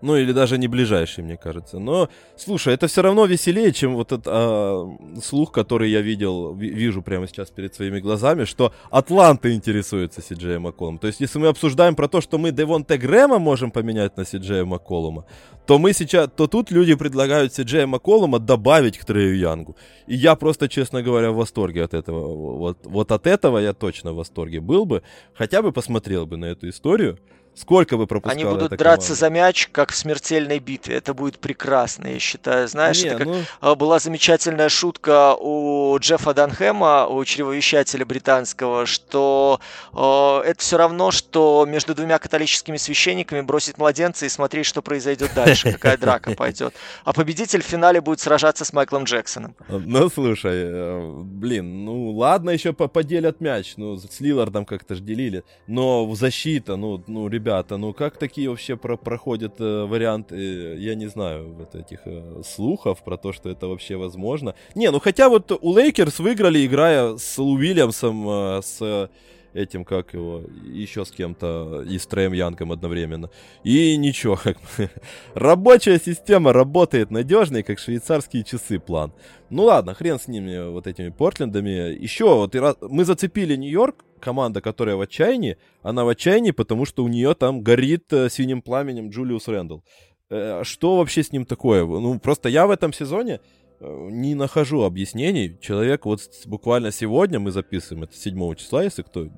[0.03, 1.79] Ну, или даже не ближайший, мне кажется.
[1.79, 4.89] Но, слушай, это все равно веселее, чем вот этот а,
[5.23, 10.99] слух, который я видел, вижу прямо сейчас перед своими глазами, что Атланта интересуется Сиджея Макколом.
[10.99, 14.65] То есть, если мы обсуждаем про то, что мы Девонте Грэма можем поменять на Сиджея
[14.65, 15.25] Макколума,
[15.67, 19.77] то мы сейчас, то тут люди предлагают Сиджея Макколума добавить к Трею Янгу.
[20.09, 22.57] И я просто, честно говоря, в восторге от этого.
[22.57, 25.05] Вот, вот от этого я точно в восторге был бы.
[25.33, 27.19] Хотя бы посмотрел бы на эту историю.
[27.55, 29.15] Сколько бы пропускал Они будут драться команда?
[29.15, 30.97] за мяч, как в смертельной битве.
[30.97, 32.67] Это будет прекрасно, я считаю.
[32.67, 33.37] Знаешь, Не, это как ну...
[33.61, 39.61] А, была замечательная шутка у Джеффа Данхэма, у чревовещателя британского, что
[39.93, 45.33] э, это все равно, что между двумя католическими священниками бросить младенца и смотреть, что произойдет
[45.35, 46.75] дальше, какая драка пойдет.
[47.05, 49.55] А победитель в финале будет сражаться с Майклом Джексоном.
[49.69, 53.75] Ну, слушай, э, блин, ну ладно, еще поделят мяч.
[53.77, 55.45] Ну, с Лилардом как-то же делили.
[55.67, 60.95] Но защита, ну, ну, ребята, ребята, ну как такие вообще про проходят э, варианты, я
[60.95, 64.55] не знаю, вот этих э, слухов про то, что это вообще возможно.
[64.77, 69.11] Не, ну хотя вот у Лейкерс выиграли, играя с Лу Уильямсом, э, с
[69.55, 73.31] этим, как его, еще с кем-то, и с Трэем Янгом одновременно.
[73.65, 74.59] И ничего, как
[75.35, 79.13] рабочая система работает надежный, как швейцарские часы план.
[79.51, 81.95] Ну ладно, хрен с ними, вот этими Портлендами.
[82.03, 87.09] Еще вот мы зацепили Нью-Йорк, команда, которая в отчаянии, она в отчаянии, потому что у
[87.09, 89.83] нее там горит э, синим пламенем Джулиус Рэндалл.
[90.31, 91.85] Э, что вообще с ним такое?
[91.85, 93.41] Ну, просто я в этом сезоне
[93.83, 95.57] не нахожу объяснений.
[95.61, 99.29] Человек вот буквально сегодня мы записываем, это 7 числа, если кто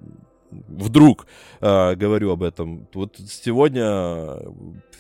[0.68, 1.26] вдруг
[1.60, 2.86] э, говорю об этом.
[2.94, 4.38] Вот сегодня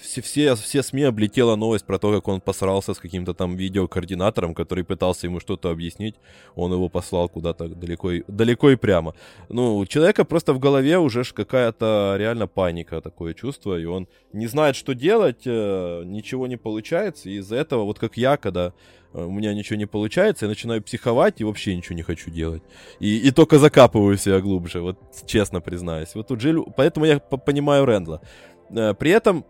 [0.00, 4.54] все, все, все СМИ облетела новость про то, как он посрался с каким-то там видеокоординатором,
[4.54, 6.16] который пытался ему что-то объяснить.
[6.54, 9.14] Он его послал куда-то далеко, и, далеко и прямо.
[9.48, 14.46] Ну, у человека просто в голове уже какая-то реально паника, такое чувство, и он не
[14.46, 18.72] знает, что делать, э, ничего не получается, и из-за этого, вот как я, когда э,
[19.14, 22.62] у меня ничего не получается, я начинаю психовать и вообще ничего не хочу делать.
[22.98, 26.14] И, и только закапываю себя глубже, вот честно признаюсь.
[26.14, 28.20] Вот у Джилл, поэтому я понимаю Рэндла.
[28.70, 29.44] Э, при этом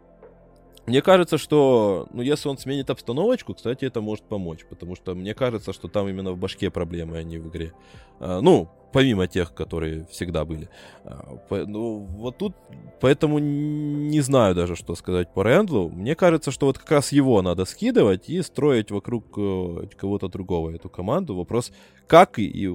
[0.86, 5.34] мне кажется, что, ну, если он сменит обстановочку, кстати, это может помочь, потому что мне
[5.34, 7.72] кажется, что там именно в башке проблемы, а не в игре.
[8.20, 10.68] А, ну, помимо тех, которые всегда были.
[11.04, 12.54] А, по, ну, вот тут,
[13.00, 15.88] поэтому не знаю даже, что сказать по Рэндлу.
[15.88, 20.70] Мне кажется, что вот как раз его надо скидывать и строить вокруг э, кого-то другого
[20.70, 21.34] эту команду.
[21.34, 21.72] Вопрос,
[22.06, 22.70] как и, и,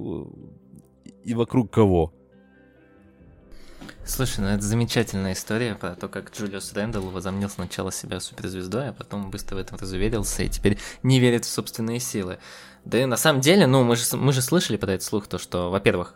[1.24, 2.12] и вокруг кого.
[4.06, 8.94] Слушай, ну это замечательная история про то, как Джулиус Рэндалл возомнил сначала себя суперзвездой, а
[8.94, 12.40] потом быстро в этом разуверился и теперь не верит в собственные силы.
[12.86, 15.38] Да и на самом деле, ну мы же, мы же слышали под этот слух то,
[15.38, 16.16] что, во-первых,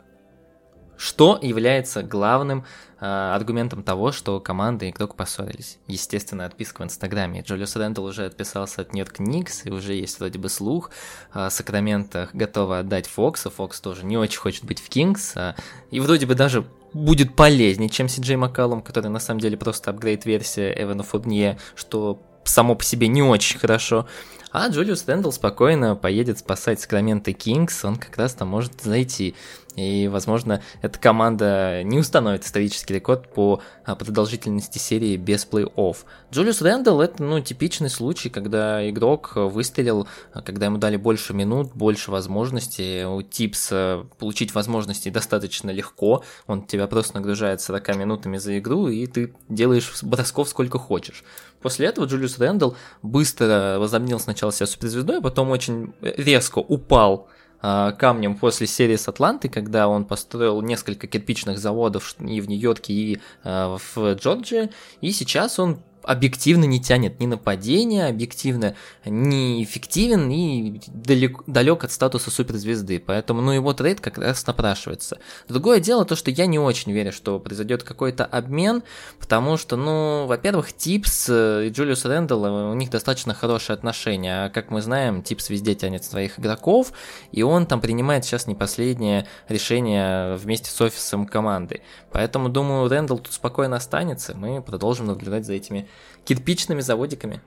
[0.98, 2.66] что является главным
[3.00, 5.80] э, аргументом того, что команда и игрок поссорились?
[5.88, 7.42] Естественно, отписка в Инстаграме.
[7.42, 10.92] Джулиус Рэндалл уже отписался от Нью-Йорк Никс, и уже есть вроде бы слух.
[11.34, 15.56] Э, Сакраменто готова отдать Фокса, Фокс тоже не очень хочет быть в Кингс, э,
[15.92, 20.74] и вроде бы даже будет полезнее, чем Си Макколлум, который на самом деле просто апгрейд-версия
[20.78, 24.08] Эвана Фурнье, что само по себе не очень хорошо.
[24.52, 29.34] А Джулиус Рэндалл спокойно поедет спасать Сакраменто Кингс, он как раз там может зайти.
[29.76, 35.98] И, возможно, эта команда не установит исторический рекорд по а, продолжительности серии без плей-офф.
[36.32, 41.74] Джулиус Рэндалл это, ну, типичный случай, когда игрок выстрелил, а, когда ему дали больше минут,
[41.74, 43.06] больше возможностей.
[43.06, 46.24] У Тибса получить возможности достаточно легко.
[46.46, 51.24] Он тебя просто нагружает 40 минутами за игру, и ты делаешь бросков сколько хочешь.
[51.62, 57.30] После этого Джулиус Рэндалл быстро возомнил сначала себя суперзвездой, а потом очень резко упал
[57.64, 63.22] камнем после серии с Атланты, когда он построил несколько кирпичных заводов и в Нью-Йорке, и
[63.44, 70.82] а, в Джорджии, и сейчас он объективно не тянет ни нападения, объективно не эффективен и
[70.88, 73.00] далек, далек от статуса суперзвезды.
[73.00, 75.20] Поэтому, ну, его трейд как раз напрашивается.
[75.48, 78.84] Другое дело то, что я не очень верю, что произойдет какой-то обмен,
[79.20, 84.46] потому что, ну, во-первых, Тибс и Джулиус Рэндалл, э, у них достаточно хорошие отношения.
[84.46, 86.92] А как мы знаем, Тибс везде тянет своих игроков,
[87.32, 91.82] и он там принимает сейчас не последнее решение вместе с офисом команды.
[92.12, 95.88] Поэтому, думаю, Рэндалл тут спокойно останется, мы продолжим наблюдать за этими
[96.26, 97.42] кирпичными заводиками.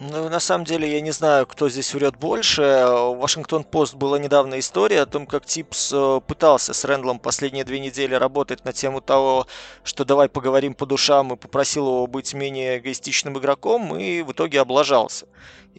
[0.00, 2.62] Ну, на самом деле, я не знаю, кто здесь врет больше.
[3.16, 7.80] Вашингтон Пост была недавно история о том, как Тибс э, пытался с Рэндлом последние две
[7.80, 9.48] недели работать на тему того,
[9.82, 14.60] что давай поговорим по душам, и попросил его быть менее эгоистичным игроком, и в итоге
[14.60, 15.26] облажался.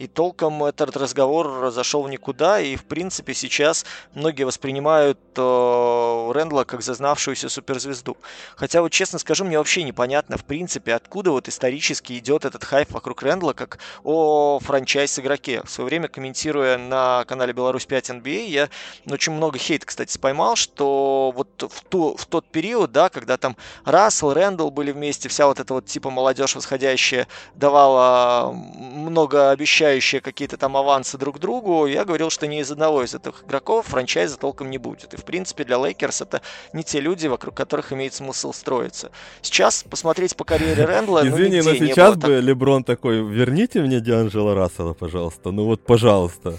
[0.00, 6.80] И толком этот разговор в никуда, и в принципе сейчас многие воспринимают э, Рэндла как
[6.80, 8.16] зазнавшуюся суперзвезду.
[8.56, 12.92] Хотя вот честно скажу, мне вообще непонятно в принципе, откуда вот исторически идет этот хайп
[12.92, 13.78] вокруг Рэндла как
[14.10, 15.62] о франчайз-игроке.
[15.64, 18.68] В свое время комментируя на канале Беларусь 5 NBA, я
[19.10, 23.56] очень много хейта, кстати, поймал, что вот в, ту, в тот период, да, когда там
[23.84, 30.20] Рассел, Рэндл были вместе, вся вот эта вот типа молодежь восходящая давала много обещаний получающие
[30.20, 34.36] какие-то там авансы друг другу, я говорил, что ни из одного из этих игроков франчайза
[34.36, 35.14] толком не будет.
[35.14, 36.42] И, в принципе, для Лейкерс это
[36.72, 39.10] не те люди, вокруг которых имеет смысл строиться.
[39.42, 42.40] Сейчас посмотреть по карьере Рэндла, ну, Извини, но сейчас бы.
[42.40, 45.50] Леброн такой, верните мне Д'Анджело Рассела, пожалуйста.
[45.50, 46.54] Ну вот, пожалуйста.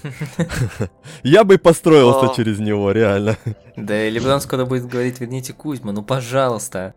[1.23, 3.37] Я бы построился через него, реально.
[3.75, 6.93] Да, и Леброн скоро будет говорить, верните Кузьма, ну пожалуйста.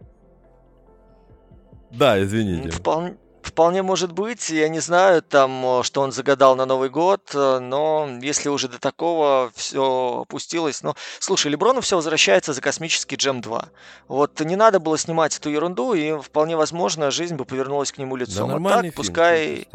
[1.91, 2.71] Да, извините.
[2.71, 7.59] Вполне, Вполне может быть, я не знаю, там, что он загадал на Новый год, э,
[7.59, 13.43] но если уже до такого все опустилось, ну, слушай, Леброну все возвращается за космический Джем
[13.43, 13.69] 2.
[14.09, 18.17] Вот не надо было снимать эту ерунду, и вполне возможно, жизнь бы повернулась к нему
[18.17, 18.49] лицом.
[18.49, 19.69] Да, а так, фильм, пускай,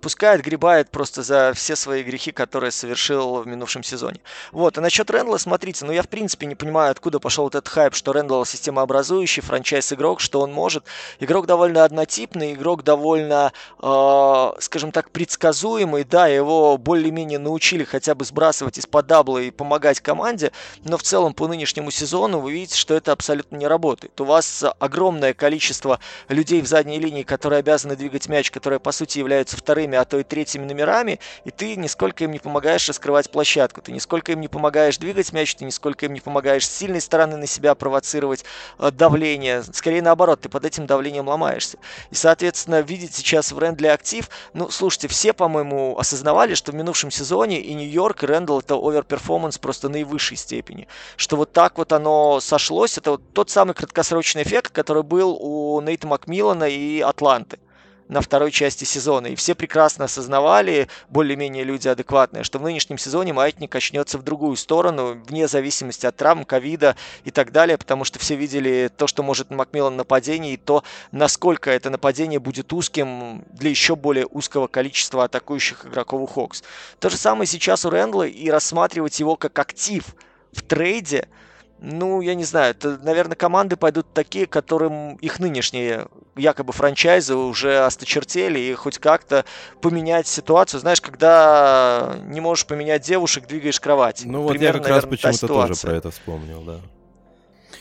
[0.00, 4.20] пускай отгребает просто за все свои грехи, которые совершил в минувшем сезоне.
[4.52, 7.94] Вот, а насчет Рэндла, смотрите, ну я в принципе не понимаю, откуда пошел этот хайп,
[7.94, 10.84] что Рэндл системообразующий, франчайз-игрок, что он может.
[11.20, 18.24] Игрок довольно однотипный, игрок довольно, э, скажем так, предсказуемый, да, его более-менее научили хотя бы
[18.24, 20.52] сбрасывать из-под дабла и помогать команде,
[20.84, 24.20] но в целом по нынешнему сезону вы видите, что это абсолютно не работает.
[24.20, 29.18] У вас огромное количество людей в задней линии, которые обязаны двигать мяч, которые по сути
[29.18, 33.80] являются вторыми, а то и третьими номерами, и ты нисколько им не помогаешь раскрывать площадку,
[33.80, 37.36] ты нисколько им не помогаешь двигать мяч, ты нисколько им не помогаешь с сильной стороны
[37.36, 38.44] на себя провоцировать
[38.78, 41.78] э, давление, скорее наоборот, ты под этим давлением ломаешься.
[42.10, 47.10] И, соответственно, видеть сейчас в Рэндле актив, ну, слушайте, все, по-моему, осознавали, что в минувшем
[47.10, 50.88] сезоне и Нью-Йорк, и Рэндл это overperformance просто наивысшей степени.
[51.16, 55.80] Что вот так вот оно сошлось, это вот тот самый краткосрочный эффект, который был у
[55.80, 57.58] Нейта Макмиллана и Атланты
[58.08, 59.28] на второй части сезона.
[59.28, 64.56] И все прекрасно осознавали, более-менее люди адекватные, что в нынешнем сезоне маятник качнется в другую
[64.56, 69.22] сторону, вне зависимости от травм, ковида и так далее, потому что все видели то, что
[69.22, 75.24] может Макмиллан нападение, и то, насколько это нападение будет узким для еще более узкого количества
[75.24, 76.62] атакующих игроков у Хокс.
[76.98, 80.04] То же самое сейчас у Рэндла, и рассматривать его как актив
[80.52, 81.28] в трейде–
[81.80, 87.78] ну, я не знаю, это, наверное, команды пойдут такие, которым их нынешние якобы франчайзы уже
[87.78, 89.44] осточертели и хоть как-то
[89.80, 90.80] поменять ситуацию.
[90.80, 94.22] Знаешь, когда не можешь поменять девушек, двигаешь кровать.
[94.24, 96.80] Ну вот Примерно, я как раз почему-то тоже про это вспомнил, да.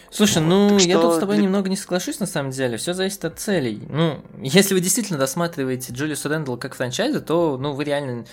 [0.09, 2.77] Слушай, ну так я тут с тобой немного не соглашусь на самом деле.
[2.77, 3.81] Все зависит от целей.
[3.89, 8.25] Ну, если вы действительно рассматриваете Джулиуса Рэндалла как франчайза, то ну вы реально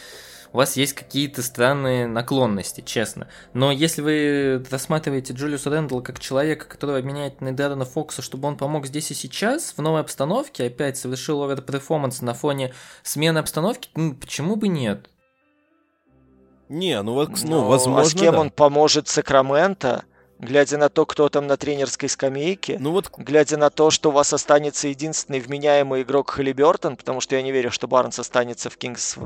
[0.55, 3.27] у вас есть какие-то странные наклонности, честно.
[3.55, 8.57] Но если вы рассматриваете Джулиуса Рэндалла как человека, который обменяет на Де'Аарона Фокса, чтобы он
[8.57, 14.15] помог здесь и сейчас, в новой обстановке, опять совершил overperformance на фоне смены обстановки, ну,
[14.15, 15.11] почему бы нет?
[16.69, 18.41] Не, ну, ну, ну возможно, А с кем да.
[18.43, 20.05] он поможет Сакраменто?
[20.45, 23.11] Глядя на то, кто там на тренерской скамейке, ну вот...
[23.17, 27.53] глядя на то, что у вас останется единственный вменяемый игрок Халибертон, потому что я не
[27.53, 29.17] верю, что Барнс останется в Кингс.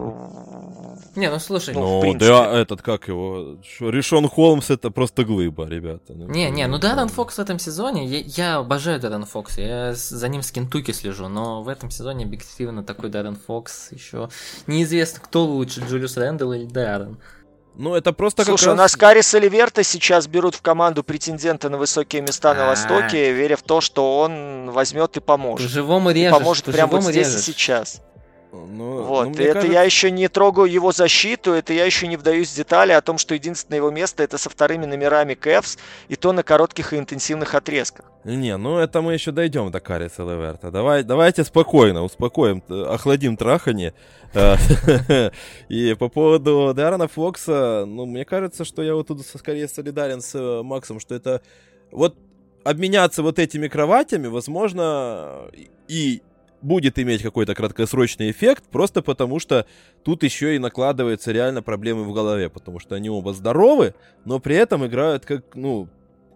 [1.16, 6.14] Не, ну слушай, ну, ну да, этот как его, Решон Холмс это просто глыба, ребята.
[6.14, 9.94] Ну, не, не, ну Даррен Фокс в этом сезоне, я, я обожаю Даррен Фокс, я
[9.94, 14.28] за ним с Кентуки слежу, но в этом сезоне объективно такой Даррен Фокс еще
[14.66, 17.18] неизвестно, кто лучше, Джулиус Рэндалл или Даррен.
[17.78, 21.78] Ну, это просто Слушай, как у нас Карис Оливерта сейчас берут в команду претендента на
[21.78, 25.68] высокие места на Востоке, веря в то, что он возьмет и поможет.
[25.68, 28.00] По живому режешь, поможет прямо вот здесь и сейчас.
[28.50, 29.72] Ну, вот, ну, и это кажется...
[29.72, 33.18] я еще не трогаю его защиту, это я еще не вдаюсь в детали о том,
[33.18, 37.54] что единственное его место это со вторыми номерами Кэвс, и то на коротких и интенсивных
[37.54, 38.06] отрезках.
[38.24, 40.70] Не, ну это мы еще дойдем до Кариса Леверта.
[40.70, 43.92] Давай, давайте спокойно, успокоим, охладим трахание.
[44.32, 44.56] Э,
[45.68, 50.34] и по поводу Даррена Фокса, ну, мне кажется, что я вот тут скорее солидарен с
[50.34, 51.42] э, Максом, что это
[51.90, 52.16] вот
[52.64, 55.48] обменяться вот этими кроватями, возможно,
[55.86, 56.22] и
[56.62, 59.66] будет иметь какой-то краткосрочный эффект, просто потому что
[60.04, 63.94] тут еще и накладываются реально проблемы в голове, потому что они оба здоровы,
[64.24, 65.88] но при этом играют как, ну,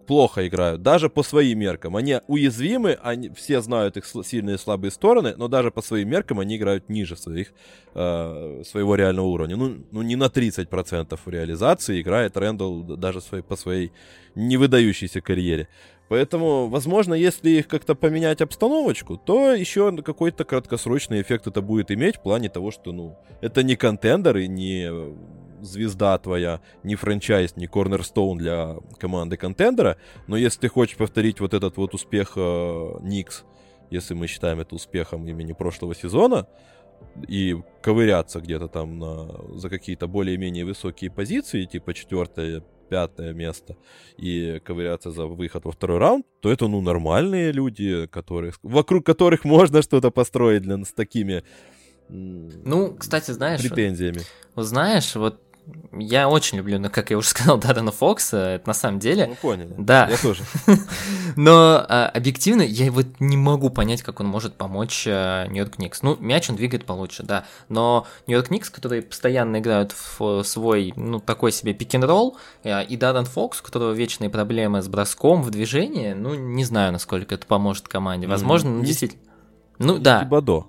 [0.06, 1.96] плохо играют, даже по своим меркам.
[1.96, 6.40] Они уязвимы, они, все знают их сильные и слабые стороны, но даже по своим меркам
[6.40, 7.52] они играют ниже своих,
[7.94, 9.56] э, своего реального уровня.
[9.56, 13.92] Ну, ну, не на 30% реализации играет Рэндалл даже своей, по своей
[14.34, 15.68] невыдающейся карьере.
[16.12, 22.16] Поэтому, возможно, если их как-то поменять обстановочку, то еще какой-то краткосрочный эффект это будет иметь
[22.16, 24.90] в плане того, что, ну, это не контендер и не
[25.62, 29.96] звезда твоя, не франчайз, не корнерстоун для команды контендера,
[30.26, 33.44] но если ты хочешь повторить вот этот вот успех э, Никс,
[33.88, 36.46] если мы считаем это успехом имени прошлого сезона,
[37.26, 43.74] и ковыряться где-то там на, за какие-то более-менее высокие позиции, типа четвертое, пятое место,
[44.18, 49.44] и ковыряться за выход во второй раунд, то это, ну, нормальные люди, которые, вокруг которых
[49.46, 51.42] можно что-то построить для, с такими
[52.08, 53.62] ну, кстати, знаешь...
[53.62, 54.20] Претензиями.
[54.54, 55.40] Вот, знаешь, вот
[55.92, 59.26] я очень люблю, ну, как я уже сказал, Даррена Фокса, это на самом деле.
[59.28, 59.68] Ну, понял.
[59.78, 60.08] Да.
[60.08, 60.42] Я тоже.
[61.36, 66.02] Но а, объективно я вот не могу понять, как он может помочь а, Нью-Йорк Никс.
[66.02, 67.44] Ну, мяч он двигает получше, да.
[67.68, 73.26] Но Нью-Йорк Никс, которые постоянно играют в свой, ну, такой себе пик-н-ролл, а, и Даррен
[73.26, 77.88] Фокс, у которого вечные проблемы с броском в движении, ну, не знаю, насколько это поможет
[77.88, 78.26] команде.
[78.26, 78.84] Возможно, mm-hmm.
[78.84, 79.22] действительно.
[79.78, 80.24] Ну, да.
[80.24, 80.66] Тибадо.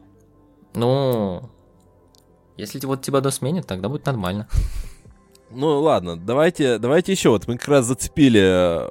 [0.76, 1.53] Ну,
[2.58, 4.48] если вот Тибадо сменит, тогда будет нормально.
[5.56, 7.30] Ну ладно, давайте, давайте еще.
[7.30, 8.88] Вот мы как раз зацепили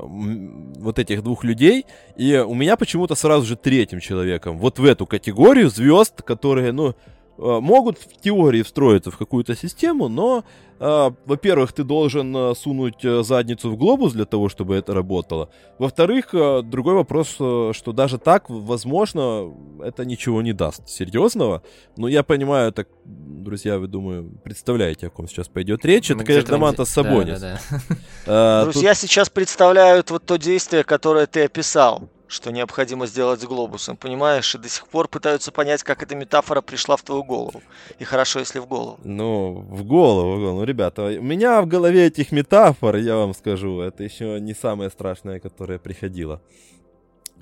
[0.81, 5.07] вот этих двух людей, и у меня почему-то сразу же третьим человеком вот в эту
[5.07, 6.95] категорию звезд, которые, ну, э,
[7.39, 10.45] могут в теории встроиться в какую-то систему, но,
[10.79, 15.49] э, во-первых, ты должен э, сунуть э, задницу в глобус для того, чтобы это работало.
[15.79, 21.63] Во-вторых, э, другой вопрос, э, что даже так, возможно, это ничего не даст серьезного.
[21.97, 26.11] Но я понимаю, так, друзья, вы, думаю, представляете, о ком сейчас пойдет речь.
[26.11, 27.41] Это, Ну, конечно, Манта Сабонис.
[27.41, 27.79] Да, да,
[28.27, 28.63] да.
[28.63, 33.45] Э, тут- Друзья сейчас представляют вот то действие, которое ты описал, что необходимо сделать с
[33.45, 34.55] глобусом, понимаешь?
[34.55, 37.63] И до сих пор пытаются понять, как эта метафора пришла в твою голову.
[37.99, 38.99] И хорошо, если в голову.
[39.05, 40.59] Ну, в голову, в голову.
[40.59, 44.89] Ну, ребята, у меня в голове этих метафор, я вам скажу, это еще не самое
[44.89, 46.41] страшное, которое приходило.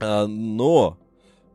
[0.00, 0.98] А, но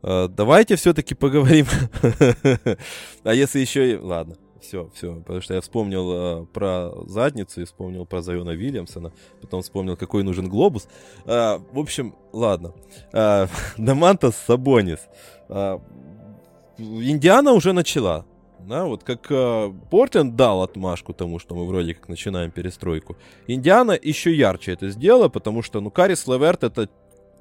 [0.02, 1.66] а, давайте все-таки поговорим.
[3.24, 3.96] А если еще и...
[3.96, 4.36] Ладно,
[4.66, 5.14] все, все.
[5.14, 9.12] Потому что я вспомнил а, про задницу и вспомнил про Зайона Вильямсона.
[9.40, 10.88] Потом вспомнил, какой нужен глобус.
[11.24, 12.72] А, в общем, ладно.
[13.12, 13.48] А,
[13.78, 15.00] Дамантас Сабонис.
[15.48, 15.80] А,
[16.78, 18.24] Индиана уже начала.
[18.58, 23.16] Да, вот как э, Портленд дал отмашку тому, что мы вроде как начинаем перестройку.
[23.46, 26.88] Индиана еще ярче это сделала, потому что, ну, Карис Леверт это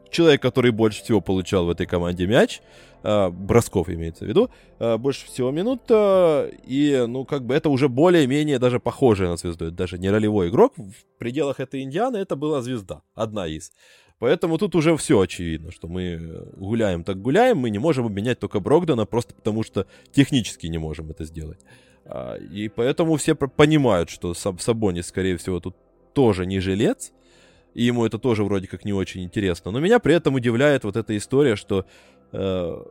[0.10, 2.62] человек, который больше всего получал в этой команде мяч,
[3.04, 4.50] э, бросков имеется в виду,
[4.80, 9.38] э, больше всего минут, э, и, ну, как бы это уже более-менее даже похожее на
[9.38, 13.72] звезду, это даже не ролевой игрок, в пределах этой Индианы это была звезда, одна из.
[14.20, 18.60] Поэтому тут уже все очевидно, что мы гуляем так гуляем, мы не можем обменять только
[18.62, 21.60] Брогдана просто потому, что технически не можем это сделать.
[22.06, 25.76] А, И поэтому все понимают, что Саб- Сабонис, скорее всего, тут
[26.14, 27.12] тоже не жилец,
[27.76, 29.70] и ему это тоже вроде как не очень интересно.
[29.72, 31.86] Но меня при этом удивляет вот эта история, что
[32.32, 32.84] э,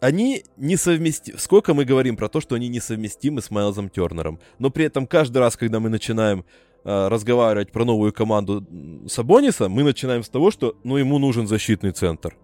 [0.00, 1.38] они несовместимы.
[1.38, 5.38] Сколько мы говорим про то, что они несовместимы с Майлзом Тернером, но при этом каждый
[5.38, 6.44] раз, когда мы начинаем
[6.84, 8.66] э, разговаривать про новую команду
[9.08, 12.36] Сабониса, мы начинаем с того, что ну ему нужен защитный центр.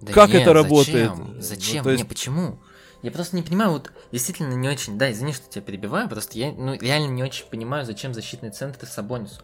[0.00, 1.10] Да Как нет, это работает?
[1.10, 1.34] Зачем?
[1.34, 1.84] Ну, Зачем?
[1.84, 2.58] то есть- Не, почему?
[3.04, 6.50] Я просто не понимаю, вот действительно не очень, да, извини, что тебя перебиваю, просто я
[6.52, 9.42] ну, реально не очень понимаю, зачем защитный центр Сабонису.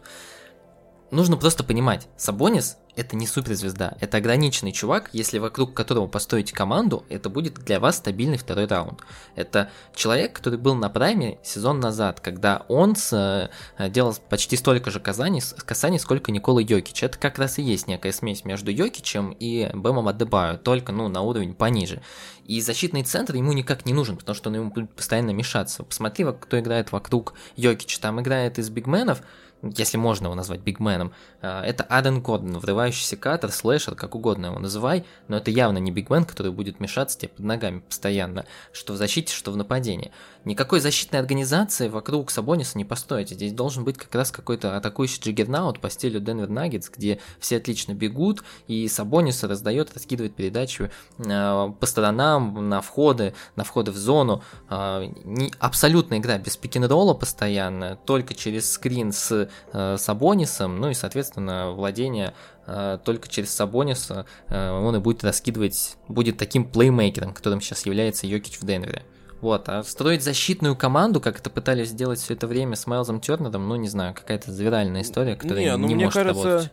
[1.11, 7.05] Нужно просто понимать, Сабонис это не суперзвезда, это ограниченный чувак, если вокруг которого построить команду,
[7.09, 9.01] это будет для вас стабильный второй раунд.
[9.35, 14.91] Это человек, который был на прайме сезон назад, когда он с, э, делал почти столько
[14.91, 17.03] же касаний, касаний, сколько Никола Йокич.
[17.03, 21.21] Это как раз и есть некая смесь между Йокичем и Бэмом Адебаю, только ну, на
[21.21, 22.01] уровень пониже.
[22.45, 25.83] И защитный центр ему никак не нужен, потому что он ему будет постоянно мешаться.
[25.83, 28.01] Посмотри, кто играет вокруг Йокича.
[28.01, 29.21] Там играет из бигменов,
[29.63, 34.59] если можно его назвать бигменом, а, это Аден Коден, врывающийся катер, слэшер, как угодно его
[34.59, 38.97] называй, но это явно не бигмен, который будет мешаться тебе под ногами постоянно, что в
[38.97, 40.11] защите, что в нападении.
[40.43, 43.35] Никакой защитной организации вокруг Сабониса не построите.
[43.35, 47.93] Здесь должен быть как раз какой-то атакующий джиггернаут по стилю Денвер Наггетс, где все отлично
[47.93, 50.89] бегут, и Сабонис раздает, раскидывает передачу
[51.19, 54.41] э, по сторонам, на входы, на входы в зону.
[54.67, 60.95] Э, не, абсолютная игра без пик-н-ролла постоянно, только через скрин с э, Сабонисом, ну и,
[60.95, 62.33] соответственно, владение
[62.65, 68.25] э, только через Сабониса э, он и будет раскидывать, будет таким плеймейкером, которым сейчас является
[68.25, 69.03] Йокич в Денвере.
[69.41, 73.67] Вот, а строить защитную команду, как это пытались сделать все это время с Майлзом Тернером,
[73.67, 76.71] ну, не знаю, какая-то завиральная история, которая Не, не, ну, мне может кажется, работать.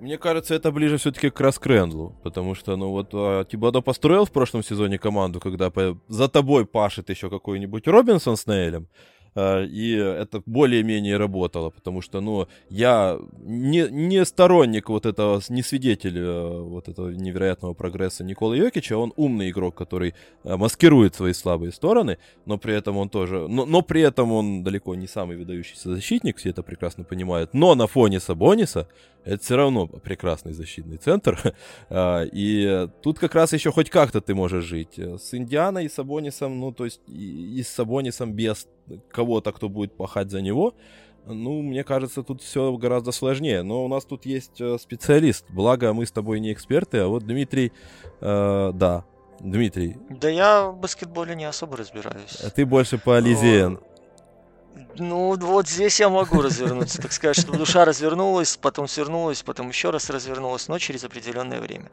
[0.00, 4.32] Мне кажется, это ближе все-таки к Раскрендлу, потому что, ну вот, а, Тибадо построил в
[4.32, 8.88] прошлом сезоне команду, когда по- за тобой пашет еще какой-нибудь Робинсон с Нейлем,
[9.34, 16.18] и это более-менее работало, потому что, ну, я не, не сторонник вот этого, не свидетель
[16.18, 20.14] э, вот этого невероятного прогресса Николы Йокича, он умный игрок, который
[20.44, 24.62] э, маскирует свои слабые стороны, но при этом он тоже, но, но при этом он
[24.64, 28.86] далеко не самый выдающийся защитник, все это прекрасно понимают, но на фоне Сабониса
[29.24, 31.38] это все равно прекрасный защитный центр.
[31.90, 34.98] А, И тут как раз еще хоть как-то ты можешь жить.
[34.98, 38.66] С Индианой и Сабонисом, ну, то есть и, и с Сабонисом без
[39.10, 40.74] кого-то, кто будет пахать за него,
[41.26, 43.62] ну, мне кажется, тут все гораздо сложнее.
[43.62, 45.44] Но у нас тут есть э, специалист.
[45.50, 47.72] Благо, мы с тобой не эксперты, а вот Дмитрий,
[48.20, 49.04] э, да,
[49.38, 52.40] Дмитрий, Да я в баскетболе не особо разбираюсь.
[52.44, 53.78] а ты больше по Ализиен.
[54.96, 59.90] Ну, вот здесь я могу развернуться, так сказать, чтобы душа развернулась, потом свернулась, потом еще
[59.90, 61.90] раз развернулась, но через определенное время.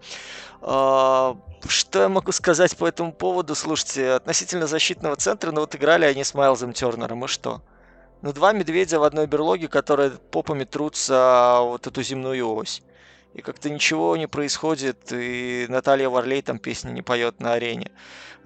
[0.61, 1.35] А,
[1.67, 3.55] Что я могу сказать по этому поводу?
[3.55, 7.61] Слушайте, относительно защитного центра, ну вот играли они с Майлзом Тернером, и что?
[8.21, 12.81] Ну, два медведя в одной берлоге, которые попами трутся вот эту земную ось.
[13.39, 17.89] И как-то ничего не происходит, и Наталья Варлей там песни не поет на арене.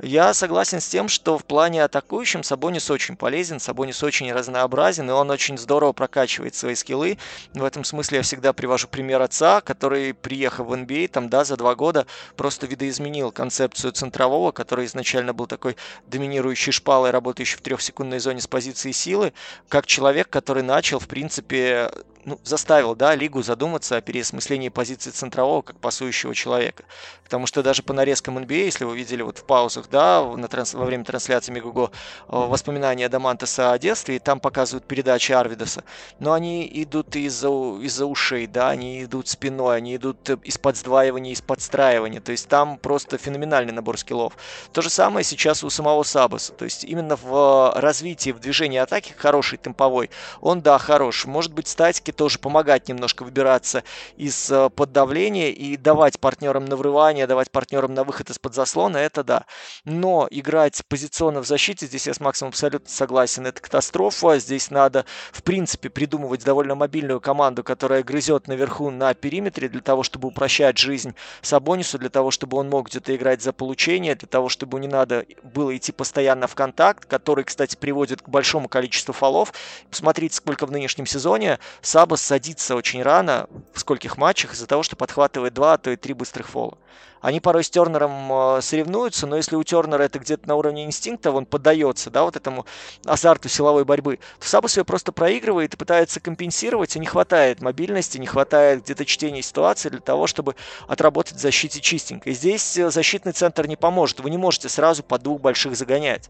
[0.04, 5.14] Я согласен с тем, что в плане атакующем Сабонис очень полезен, Сабонис очень разнообразен, и
[5.14, 7.18] он очень здорово прокачивает свои скиллы.
[7.56, 11.58] В этом смысле я всегда привожу пример отца, который, приехав в NBA, там, да, за
[11.58, 15.76] два года просто видоизменил концепцию центрового, который изначально был такой
[16.06, 19.34] доминирующий шпалой, работающий в трехсекундной зоне с позиции силы,
[19.70, 21.90] как человек, который начал, в принципе,
[22.26, 26.84] ну, заставил да, лигу задуматься о переосмыслении позиции центрового как пасующего человека.
[27.24, 30.48] Потому что даже по нарезкам NBA, а, если вы видели вот в паузах, да, на
[30.48, 30.74] транс...
[30.74, 31.90] во время трансляции Мегуго, э,
[32.28, 35.84] воспоминания Дамантеса о детстве, и там показывают передачи Арвидоса,
[36.20, 37.50] но они идут из-за
[37.82, 42.78] из ушей, да, они идут спиной, они идут из-под сдваивания, из подстраивания, то есть там
[42.78, 44.34] просто феноменальный набор скиллов.
[44.72, 49.14] То же самое сейчас у самого Сабаса, то есть именно в развитии, в движении атаки
[49.16, 50.10] хороший темповой,
[50.42, 53.84] он, да, хорош, может быть, статики тоже помогать немножко выбираться
[54.18, 59.24] из-под э, давления и давать партнерам на врывание, давать партнерам на выход из-под заслона, это
[59.24, 59.46] да.
[59.86, 64.40] Но играть позиционно в защите, здесь я с Максом абсолютно согласен, это катастрофа.
[64.40, 70.04] Здесь надо, в принципе, придумывать довольно мобильную команду, которая грызет наверху на периметре для того,
[70.04, 74.50] чтобы упрощать жизнь Сабонису, для того, чтобы он мог где-то играть за получение, для того,
[74.50, 79.54] чтобы не надо было идти постоянно в контакт, который, кстати, приводит к большому количеству фолов.
[79.90, 84.84] Посмотрите, сколько в нынешнем сезоне Саб Сабас садится очень рано, в скольких матчах, из-за того,
[84.84, 86.78] что подхватывает два, а то и три быстрых фола.
[87.24, 91.32] Они порой с Тернером э, соревнуются, но если у Тернера это где-то на уровне инстинкта,
[91.32, 92.66] он поддается, да, вот этому
[93.06, 98.18] азарту силовой борьбы, то Сабас ее просто проигрывает и пытается компенсировать, и не хватает мобильности,
[98.18, 100.58] не хватает где-то чтения ситуации для того, чтобы
[100.90, 102.30] отработать в защите чистенько.
[102.30, 106.30] И здесь э, защитный центр не поможет, вы не можете сразу по двух больших загонять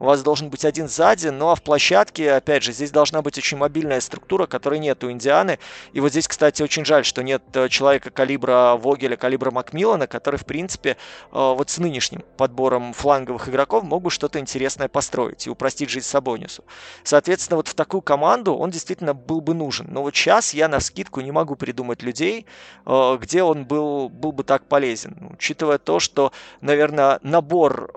[0.00, 3.36] у вас должен быть один сзади, ну а в площадке, опять же, здесь должна быть
[3.36, 5.58] очень мобильная структура, которой нет у Индианы.
[5.92, 10.29] И вот здесь, кстати, очень жаль, что нет э, человека калибра Вогеля, калибра Макмиллана, который,
[10.38, 10.96] в принципе, э,
[11.32, 16.64] вот с нынешним подбором фланговых игроков мог бы что-то интересное построить и упростить жизнь Сабонису.
[17.04, 19.86] Соответственно, вот в такую команду он действительно был бы нужен.
[19.90, 22.46] Но вот сейчас я на скидку не могу придумать людей,
[22.86, 25.30] э, где он был, был бы так полезен.
[25.32, 27.90] Учитывая то, что, наверное, набор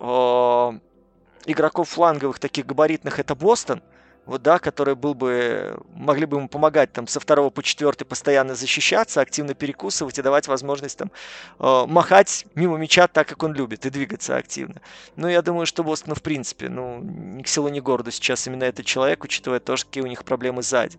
[1.45, 3.81] игроков фланговых, таких габаритных, это Бостон,
[4.26, 8.55] вот, да, который был бы, могли бы ему помогать там со второго по четвертый постоянно
[8.55, 11.11] защищаться, активно перекусывать и давать возможность там
[11.59, 14.82] э, махать мимо мяча так, как он любит, и двигаться активно.
[15.15, 18.47] Но я думаю, что Бостон, ну, в принципе, ну, ни к силу, ни городу сейчас
[18.47, 20.97] именно этот человек, учитывая то, какие у них проблемы сзади.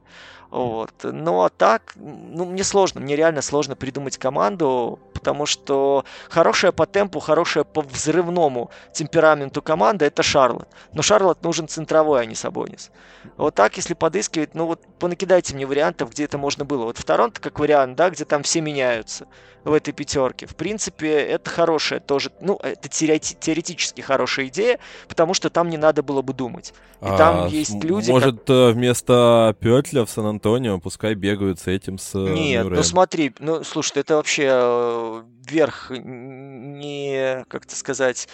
[0.54, 0.92] Вот.
[1.02, 7.18] Но так, ну, мне сложно, мне реально сложно придумать команду, потому что хорошая по темпу,
[7.18, 10.68] хорошая по взрывному темпераменту команда– это Шарлот.
[10.92, 12.92] Но Шарлот нужен центровой, а не Сабонис.
[13.36, 16.84] Вот так, если подыскивать, ну вот понакидайте мне вариантов, где это можно было.
[16.84, 19.26] Вот в Торонто как вариант, да, где там все меняются
[19.62, 20.46] в этой пятерке.
[20.46, 26.02] В принципе, это хорошая тоже, ну, это теоретически хорошая идея, потому что там не надо
[26.02, 26.72] было бы думать.
[27.02, 28.10] И а, там есть люди...
[28.10, 28.48] Может, как...
[28.48, 32.76] Э, вместо Петля в Сан-Антонио пускай бегают с этим, с э, Нет, Мюрреем.
[32.76, 38.28] ну смотри, ну, слушай, это вообще э, верх не, как то сказать,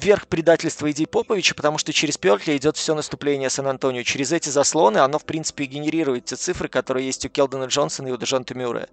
[0.00, 4.02] верх предательства идей Поповича, потому что через Перкли идет все наступление Сан-Антонио.
[4.02, 8.12] Через эти заслоны оно, в принципе, генерирует те цифры, которые есть у Келдона Джонсона и
[8.12, 8.88] у Дежонта Мюррея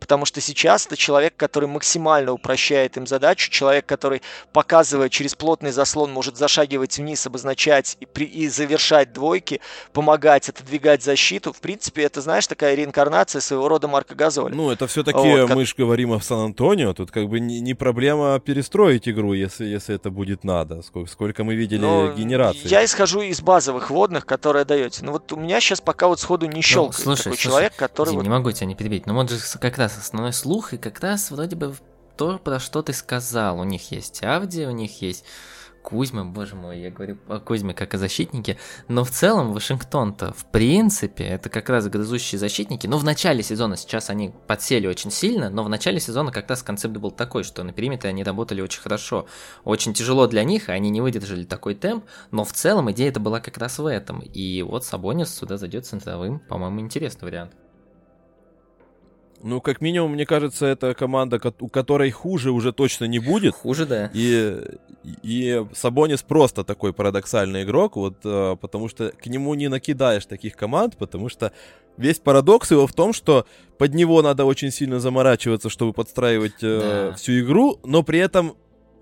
[0.00, 4.22] потому что сейчас это человек, который максимально упрощает им задачу, человек, который,
[4.52, 9.60] показывая через плотный заслон, может зашагивать вниз, обозначать и, при, и завершать двойки,
[9.92, 11.52] помогать, отодвигать защиту.
[11.52, 14.54] В принципе, это, знаешь, такая реинкарнация своего рода Марка Газоля.
[14.54, 18.40] Ну, это все-таки вот, мы же говорим о Сан-Антонио, тут как бы не, не проблема
[18.40, 22.62] перестроить игру, если, если это будет надо, сколько, сколько мы видели ну, генераций.
[22.64, 25.04] Я исхожу из базовых водных, которые даете.
[25.04, 27.76] Ну вот у меня сейчас пока вот сходу не щелкает ну, слушай, такой слушай, человек,
[27.76, 28.10] который...
[28.10, 28.22] Дим, вот...
[28.22, 31.30] не могу тебя не перебить, но вот же как раз основной слух, и как раз
[31.30, 31.74] вроде бы
[32.16, 33.60] то, про что ты сказал.
[33.60, 35.24] У них есть Авди, у них есть
[35.82, 40.44] Кузьма, боже мой, я говорю о Кузьме как о защитнике, но в целом Вашингтон-то, в
[40.50, 45.48] принципе, это как раз грызущие защитники, но в начале сезона сейчас они подсели очень сильно,
[45.48, 48.82] но в начале сезона как раз концепт был такой, что на периметре они работали очень
[48.82, 49.26] хорошо,
[49.64, 53.40] очень тяжело для них, они не выдержали такой темп, но в целом идея это была
[53.40, 57.52] как раз в этом, и вот Сабонис сюда зайдет центровым, по-моему, интересный вариант.
[59.42, 63.54] Ну, как минимум, мне кажется, это команда, у которой хуже уже точно не будет.
[63.54, 64.10] Хуже, да.
[64.12, 64.60] И,
[65.22, 70.56] и Сабонис просто такой парадоксальный игрок, вот, э, потому что к нему не накидаешь таких
[70.56, 71.52] команд, потому что
[71.96, 73.46] весь парадокс его в том, что
[73.78, 77.16] под него надо очень сильно заморачиваться, чтобы подстраивать э, да.
[77.16, 78.56] всю игру, но при этом,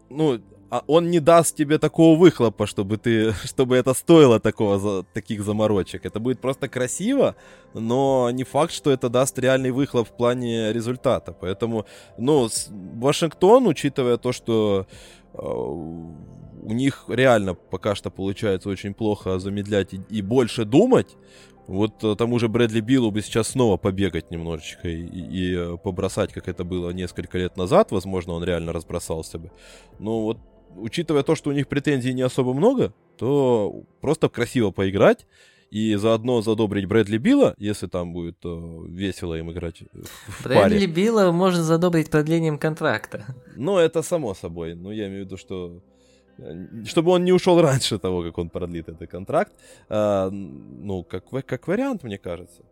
[0.08, 0.40] ну,
[0.70, 6.04] а он не даст тебе такого выхлопа, чтобы ты, чтобы это стоило такого, таких заморочек.
[6.06, 7.34] Это будет просто красиво,
[7.74, 11.32] но не факт, что это даст реальный выхлоп в плане результата.
[11.32, 11.86] Поэтому,
[12.18, 12.48] ну,
[12.94, 14.86] Вашингтон, учитывая то, что
[15.34, 21.16] э, у них реально пока что получается очень плохо замедлять и, и больше думать,
[21.68, 25.76] вот э, тому же Брэдли Биллу бы сейчас снова побегать немножечко и, и, и э,
[25.76, 27.92] побросать, как это было несколько лет назад.
[27.92, 29.50] Возможно, он реально разбросался бы.
[29.98, 30.38] Но вот,
[30.76, 35.26] учитывая то, что у них претензий не особо много, то просто красиво поиграть
[35.70, 40.86] и заодно задобрить Брэдли Билла, если там будет э, весело им играть в Брэдли паре.
[40.86, 43.24] Билла можно задобрить продлением контракта.
[43.56, 44.74] Ну, это само собой.
[44.74, 45.82] Но я имею в виду, что
[46.86, 49.52] чтобы он не ушел раньше того, как он продлит этот контракт.
[49.88, 52.62] А, ну, как, как вариант, мне кажется.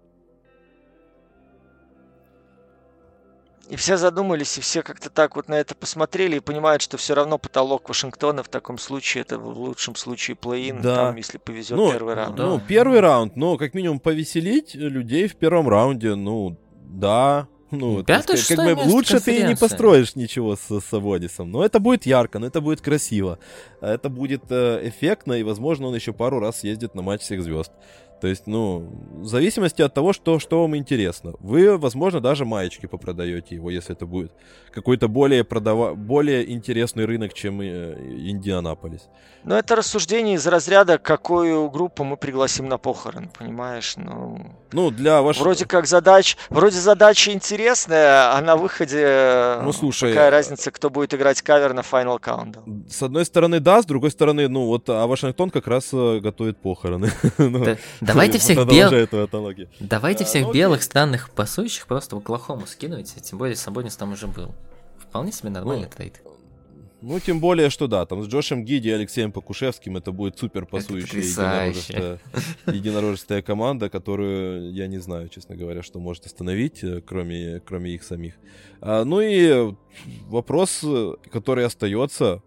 [3.68, 7.14] И все задумались, и все как-то так вот на это посмотрели и понимают, что все
[7.14, 10.94] равно потолок Вашингтона в таком случае, это в лучшем случае плей-ин, да.
[10.94, 12.38] там, если повезет ну, первый раунд.
[12.38, 18.36] Ну, первый раунд, ну, как минимум повеселить людей в первом раунде, ну, да, ну, Пятое,
[18.36, 21.50] как, как бы лучше ты не построишь ничего с Савонисом.
[21.50, 23.38] Но это будет ярко, но это будет красиво.
[23.80, 27.72] Это будет э, эффектно, и, возможно, он еще пару раз съездит на матч всех звезд.
[28.20, 31.34] То есть, ну, в зависимости от того, что, что вам интересно.
[31.40, 34.32] Вы, возможно, даже маечки попродаете его, если это будет
[34.76, 35.94] какой-то более, продава...
[35.94, 37.94] более интересный рынок, чем э,
[38.30, 39.08] Индианаполис.
[39.44, 43.94] Но это рассуждение из разряда, какую группу мы пригласим на похорон, понимаешь?
[43.96, 45.44] Ну, ну для вашего...
[45.44, 46.36] Вроде как задач...
[46.50, 49.60] Вроде задача интересная, а на выходе...
[49.62, 50.10] Ну, слушай...
[50.10, 52.90] Какая разница, кто будет играть кавер на Final Countdown?
[52.90, 56.58] С одной стороны, да, с другой стороны, ну, вот, а Вашингтон как раз э, готовит
[56.58, 57.10] похороны.
[58.06, 59.08] Ну, Давайте всех белых...
[59.80, 64.28] Давайте всех ну, белых странных пасующих просто в Оклахому скидывайте, тем более Сабонис там уже
[64.28, 64.54] был.
[64.98, 66.22] Вполне себе нормальный ну, трейд.
[67.02, 70.66] Ну, тем более, что да, там с Джошем Гиди и Алексеем Покушевским это будет супер
[70.66, 72.20] пасующая единорожистая,
[72.66, 78.02] единорожистая команда, которую я не знаю, честно говоря, что может остановить, э, кроме, кроме их
[78.02, 78.34] самих.
[78.80, 79.74] А, ну и
[80.28, 80.84] вопрос,
[81.30, 82.42] который остается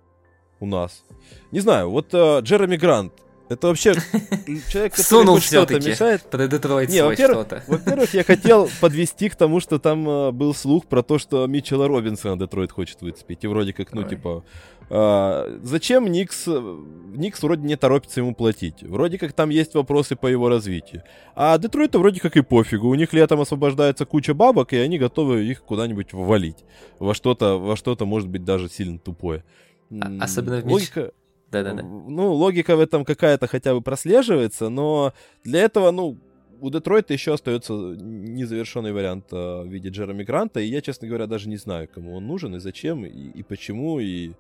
[0.60, 1.04] у нас.
[1.52, 3.14] Не знаю, вот а, Джереми Грант,
[3.50, 3.96] это вообще
[4.70, 6.22] человек, который что-то мешает.
[6.22, 10.86] Под Детройт Не, во-первых, во-первых, я хотел подвести к тому, что там э, был слух
[10.86, 13.44] про то, что Митчелла Робинсона Детройт хочет выцепить.
[13.44, 14.10] И вроде как, ну, Ой.
[14.10, 14.44] типа,
[14.92, 16.46] э, зачем Никс...
[16.46, 18.84] Никс вроде не торопится ему платить.
[18.84, 21.02] Вроде как там есть вопросы по его развитию.
[21.36, 22.88] А Детройту вроде как и пофигу.
[22.88, 26.64] У них летом освобождается куча бабок, и они готовы их куда-нибудь ввалить.
[27.00, 29.44] Во что-то, во что-то, может быть, даже сильно тупое.
[29.92, 31.12] А, особенно в Логика...
[31.52, 31.84] Да-да-да.
[31.84, 36.18] Ну, логика в этом какая-то хотя бы прослеживается, но для этого, ну,
[36.62, 41.26] у Детройта еще остается незавершенный вариант а, в виде Джереми Гранта, и я, честно говоря,
[41.26, 44.32] даже не знаю, кому он нужен, и зачем, и, и почему, и,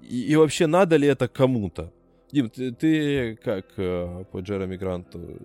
[0.00, 1.92] и, и вообще надо ли это кому-то.
[2.32, 5.38] Дим, ты, ты как э, по Джереми Гранту?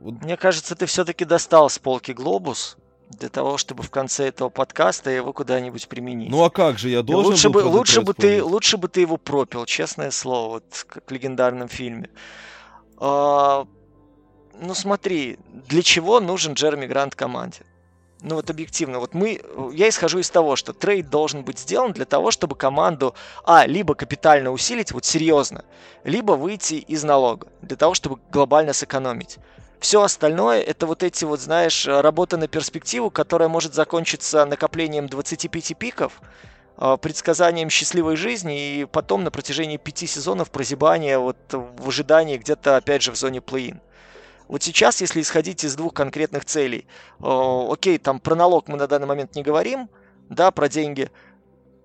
[0.00, 2.76] Мне кажется, ты все-таки достал с полки глобус
[3.10, 6.30] для того, чтобы в конце этого подкаста его куда-нибудь применить.
[6.30, 9.00] Ну а как же, я должен лучше был бы, лучше бы ты Лучше бы ты
[9.02, 12.10] его пропил, честное слово, вот как в легендарном фильме.
[12.98, 13.66] А,
[14.60, 15.38] ну смотри,
[15.68, 17.60] для чего нужен Джереми Грант команде?
[18.20, 19.42] Ну вот объективно, вот мы,
[19.74, 23.94] я исхожу из того, что трейд должен быть сделан для того, чтобы команду, а, либо
[23.94, 25.66] капитально усилить, вот серьезно,
[26.04, 29.36] либо выйти из налога, для того, чтобы глобально сэкономить.
[29.84, 35.74] Все остальное это вот эти вот, знаешь, работа на перспективу, которая может закончиться накоплением 25
[35.74, 36.22] пиков,
[36.78, 42.78] а, предсказанием счастливой жизни и потом на протяжении пяти сезонов прозябания вот в ожидании где-то
[42.78, 43.82] опять же в зоне плей-ин.
[44.48, 46.86] Вот сейчас, если исходить из двух конкретных целей,
[47.20, 49.90] э, окей, там про налог мы на данный момент не говорим,
[50.30, 51.10] да, про деньги,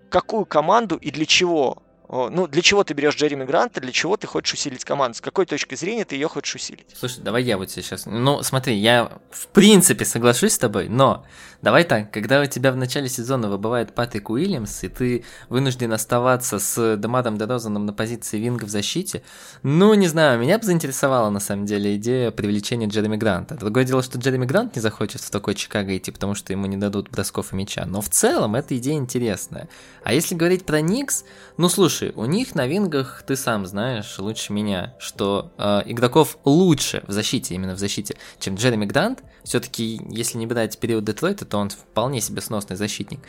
[0.09, 4.25] какую команду и для чего ну, для чего ты берешь Джереми Гранта, для чего ты
[4.25, 5.17] хочешь усилить команду?
[5.17, 6.87] С какой точки зрения ты ее хочешь усилить?
[6.97, 8.07] Слушай, давай я вот сейчас...
[8.07, 11.23] Ну, смотри, я в принципе соглашусь с тобой, но
[11.61, 16.57] давай так, когда у тебя в начале сезона выбывает Патрик Уильямс, и ты вынужден оставаться
[16.57, 19.21] с Демадом Дерозаном на позиции винга в защите,
[19.61, 23.53] ну, не знаю, меня бы заинтересовала на самом деле идея привлечения Джереми Гранта.
[23.53, 26.77] Другое дело, что Джереми Грант не захочет в такой Чикаго идти, потому что ему не
[26.77, 29.69] дадут бросков и мяча, но в целом эта идея интересная.
[30.03, 31.23] А если говорить про Никс,
[31.57, 36.37] ну, слушай, Слушай, у них на вингах, ты сам знаешь лучше меня, что э, игроков
[36.45, 39.21] лучше в защите, именно в защите, чем Джереми Грант.
[39.43, 43.19] Все-таки, если не брать период Детройта, то он вполне себе сносный защитник.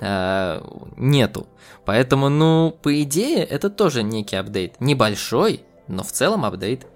[0.00, 0.62] Э,
[0.96, 1.48] нету.
[1.84, 4.80] Поэтому, ну, по идее, это тоже некий апдейт.
[4.80, 6.86] Небольшой, но в целом апдейт.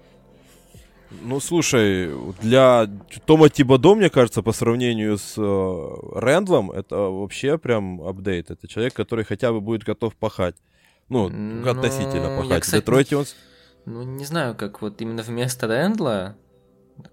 [1.11, 2.09] Ну, слушай,
[2.41, 2.89] для
[3.27, 8.49] Тома Тибадо, мне кажется, по сравнению с э, Рэндлом, это вообще прям апдейт.
[8.49, 10.55] Это человек, который хотя бы будет готов пахать.
[11.09, 12.57] Ну, Ну, относительно я, пахать.
[12.59, 13.25] В кстати, Детройте он...
[13.25, 13.35] с-
[13.85, 16.35] Ну, не знаю, как вот именно вместо Рэндла.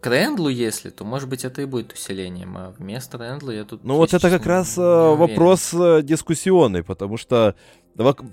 [0.00, 3.84] К Рэндлу, если, то, может быть, это и будет усилением, а вместо Рэндла я тут...
[3.84, 7.54] Ну вот это как раз э, вопрос э, дискуссионный, потому что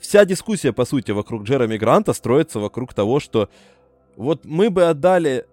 [0.02, 3.50] вся дискуссия, по сути, вокруг Джереми Гранта строится вокруг того, что
[4.16, 5.46] вот мы бы отдали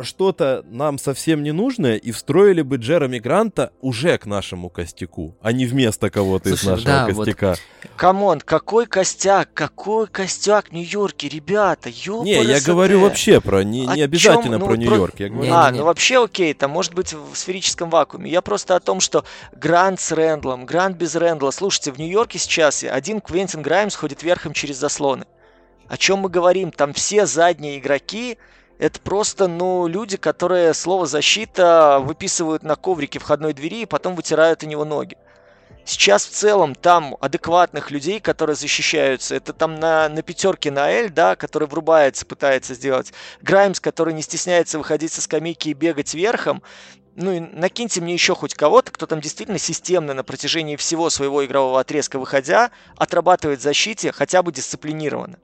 [0.00, 5.66] что-то нам совсем ненужное и встроили бы Джереми Гранта уже к нашему костяку, а не
[5.66, 7.56] вместо кого-то из нашего да, вот костяка.
[7.96, 12.24] Come on, какой костяк, какой костяк в Нью-Йорке, ребята, ёпарасоте.
[12.24, 14.58] Не, я говорю вообще про, не, не обязательно?
[14.58, 15.14] Ну, про про- Нью-Йорк.
[15.18, 15.78] Я говорю, А, Не-не-не.
[15.78, 18.30] ну вообще окей, там может быть в сферическом вакууме.
[18.30, 21.50] Я просто о том, что Грант с Рэндлом, Грант без Рэндла.
[21.52, 25.26] Слушайте, в Нью-Йорке сейчас один Квентин Граймс ходит верхом через заслоны.
[25.86, 26.72] О чем мы говорим?
[26.72, 28.38] Там все задние игроки,
[28.78, 34.62] это просто, ну, люди, которые слово «защита» выписывают на коврике входной двери и потом вытирают
[34.62, 35.16] о него ноги.
[35.86, 41.10] Сейчас в целом там адекватных людей, которые защищаются, это там на, на пятерке на L,
[41.10, 43.12] да, который врубается, пытается сделать.
[43.42, 46.62] Граймс, который не стесняется выходить со скамейки и бегать верхом.
[47.16, 51.44] Ну и накиньте мне еще хоть кого-то, кто там действительно системно на протяжении всего своего
[51.44, 55.38] игрового отрезка выходя, отрабатывает защите хотя бы дисциплинированно.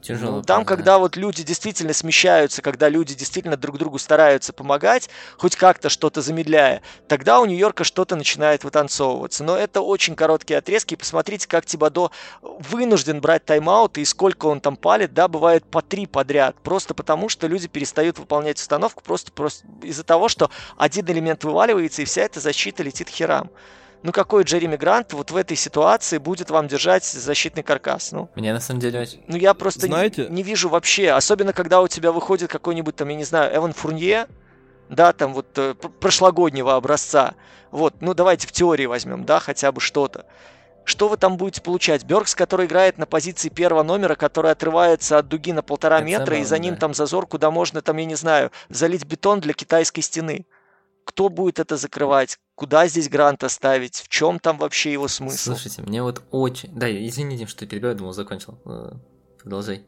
[0.00, 0.36] Тяжело.
[0.38, 0.76] Ну, там, правда.
[0.76, 5.08] когда вот люди действительно смещаются, когда люди действительно друг другу стараются помогать,
[5.38, 9.44] хоть как-то что-то замедляя, тогда у Нью-Йорка что-то начинает вытанцовываться.
[9.44, 10.94] Но это очень короткие отрезки.
[10.94, 12.10] Посмотрите, как Тибадо
[12.42, 16.56] вынужден брать тайм-аут, и сколько он там палит, да, бывает по три подряд.
[16.62, 22.02] Просто потому, что люди перестают выполнять установку, просто, просто из-за того, что один элемент вываливается,
[22.02, 23.50] и вся эта защита летит херам.
[24.06, 28.12] Ну какой Джереми Грант вот в этой ситуации будет вам держать защитный каркас?
[28.12, 29.20] Ну, Мне на самом деле очень...
[29.26, 31.10] ну, я просто Знаете- не, не вижу вообще.
[31.10, 34.28] Особенно, когда у тебя выходит какой-нибудь там, я не знаю, Эван Фурнье,
[34.88, 37.34] да, там вот э, пр- прошлогоднего образца.
[37.72, 40.24] Вот, ну давайте в теории возьмем, да, хотя бы что-то.
[40.84, 42.04] Что вы там будете получать?
[42.04, 46.36] Бёркс, который играет на позиции первого номера, который отрывается от дуги на полтора Это метра,
[46.36, 46.80] и за забавно, ним да.
[46.80, 50.46] там зазор, куда можно, там, я не знаю, залить бетон для китайской стены.
[51.06, 52.38] Кто будет это закрывать?
[52.56, 53.96] Куда здесь гранта ставить?
[53.96, 55.52] В чем там вообще его смысл?
[55.52, 56.68] Слушайте, мне вот очень...
[56.74, 58.58] Да, извини, Дим, что я думал, закончил.
[58.66, 58.92] Э,
[59.40, 59.86] Продолжай.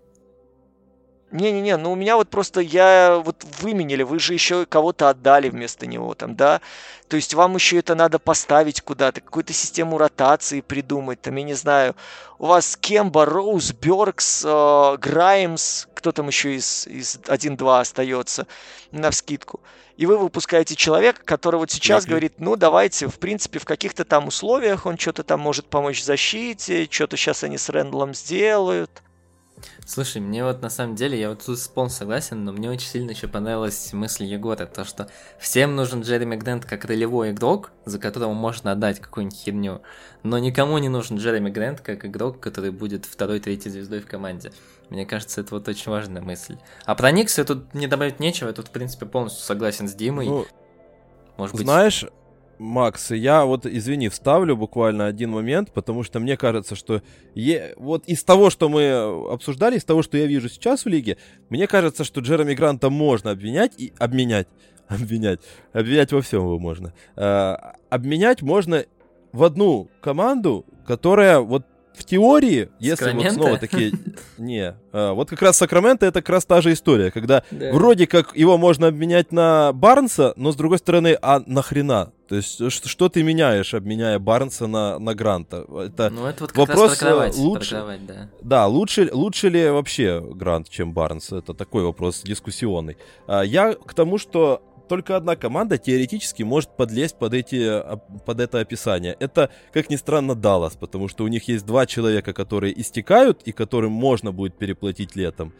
[1.30, 5.86] Не-не-не, ну у меня вот просто я вот выменили, вы же еще кого-то отдали вместо
[5.86, 6.62] него там, да?
[7.08, 11.54] То есть вам еще это надо поставить куда-то, какую-то систему ротации придумать, там, я не
[11.54, 11.94] знаю.
[12.38, 18.46] У вас Кемба, Роуз, Бёркс, э, Граймс, кто там еще из, из 1-2 остается
[18.90, 19.60] на вскидку.
[19.98, 22.10] И вы выпускаете человека, который вот сейчас Лакли.
[22.10, 26.04] говорит, ну давайте, в принципе, в каких-то там условиях он что-то там может помочь в
[26.04, 29.02] защите, что-то сейчас они с Рэндлом сделают.
[29.86, 33.10] Слушай, мне вот на самом деле, я вот тут полностью согласен, но мне очень сильно
[33.10, 38.32] еще понравилась мысль Егора, то что всем нужен Джереми Грэнт как ролевой игрок, за которого
[38.32, 39.82] можно отдать какую-нибудь херню,
[40.22, 44.52] но никому не нужен Джереми Грэнт как игрок, который будет второй-третьей звездой в команде.
[44.90, 46.56] Мне кажется, это вот очень важная мысль.
[46.84, 50.26] А про Никса тут не добавить нечего, я тут, в принципе, полностью согласен с Димой.
[50.26, 50.46] ну,
[51.36, 52.06] Может быть, Знаешь,
[52.58, 57.02] Макс, я вот, извини, вставлю буквально один момент, потому что мне кажется, что
[57.34, 58.90] е- вот из того, что мы
[59.32, 61.16] обсуждали, из того, что я вижу сейчас в лиге,
[61.50, 64.48] мне кажется, что Джереми Гранта можно обвинять и обменять.
[64.88, 65.40] Обвинять.
[65.72, 66.94] Обвинять во всем его можно.
[67.16, 68.84] А, обменять можно
[69.32, 71.64] в одну команду, которая вот
[71.98, 73.92] в теории, если вот снова такие...
[74.38, 77.72] Не, а, вот как раз Сакраменто это как раз та же история, когда Да.
[77.72, 82.12] вроде как его можно обменять на Барнса, но с другой стороны, а нахрена?
[82.28, 85.64] То есть что, что ты меняешь, обменяя Барнса на, на Гранта?
[85.82, 88.28] Это, Ну, это вот как вопрос, раз э, лучше- про кровать, да.
[88.42, 91.32] да, лучше, лучше ли вообще Грант, чем Барнс?
[91.32, 92.96] Это такой вопрос дискуссионный.
[93.26, 98.40] А, Я к тому, что только одна команда теоретически может подлезть под, эти, а, под
[98.40, 99.16] это описание.
[99.20, 103.52] Это, как ни странно, Даллас, потому что у них есть два человека, которые истекают и
[103.52, 105.52] которым можно будет переплатить летом.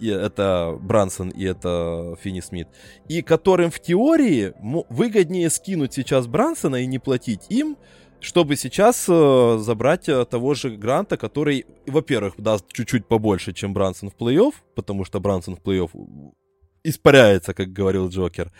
[0.00, 2.68] И это Брансон и это Финни Смит.
[3.08, 4.54] И которым в теории
[4.88, 7.76] выгоднее скинуть сейчас Брансона и не платить им,
[8.20, 14.10] чтобы сейчас э, забрать э, того же Гранта, который, во-первых, даст чуть-чуть побольше, чем Брансон
[14.10, 15.90] в плей-офф, потому что Брансон в плей-офф
[16.88, 18.52] испаряется, как говорил Джокер,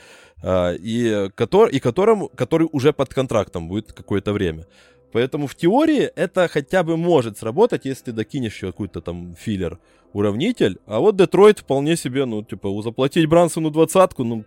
[0.43, 4.67] а, и, котор, и которому, который уже под контрактом будет какое-то время.
[5.13, 9.79] Поэтому в теории это хотя бы может сработать, если ты докинешь еще какой-то там филлер
[10.13, 10.79] уравнитель.
[10.87, 14.45] А вот Детройт вполне себе, ну, типа, заплатить Брансону двадцатку, ну,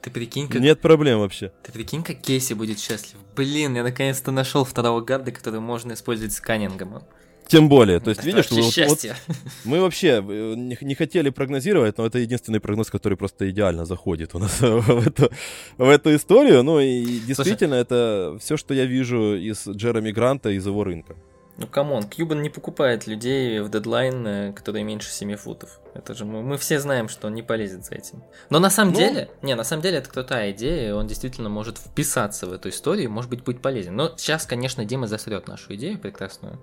[0.00, 1.52] Ты прикинь, как нет проблем вообще.
[1.62, 3.18] Ты прикинь, как Кейси будет счастлив.
[3.36, 7.04] Блин, я наконец-то нашел второго гарда, который можно использовать с Каннингомом.
[7.52, 9.16] Тем более, то есть, Это видишь, вот- вот
[9.64, 14.34] мы вообще э, не, не хотели прогнозировать, но это единственный прогноз, который просто идеально заходит
[14.34, 15.30] у нас в эту,
[15.76, 16.62] в эту историю.
[16.62, 21.14] Ну и действительно, это все, что я вижу из Джереми Гранта, из его рынка.
[21.58, 25.78] Ну, come on, Кьюбан не покупает людей в дедлайн, э, которые меньше 7 футов.
[25.92, 28.22] Это же мы, мы все знаем, что он не полезет за этим.
[28.48, 28.98] Но на самом ну...
[28.98, 33.10] деле, не, на самом деле это крутая идея, он действительно может вписаться в эту историю,
[33.10, 33.94] может быть, быть полезен.
[33.94, 36.58] Но сейчас, конечно, Дима засрет нашу идею прекрасную.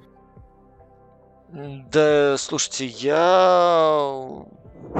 [1.51, 4.45] Да, слушайте, я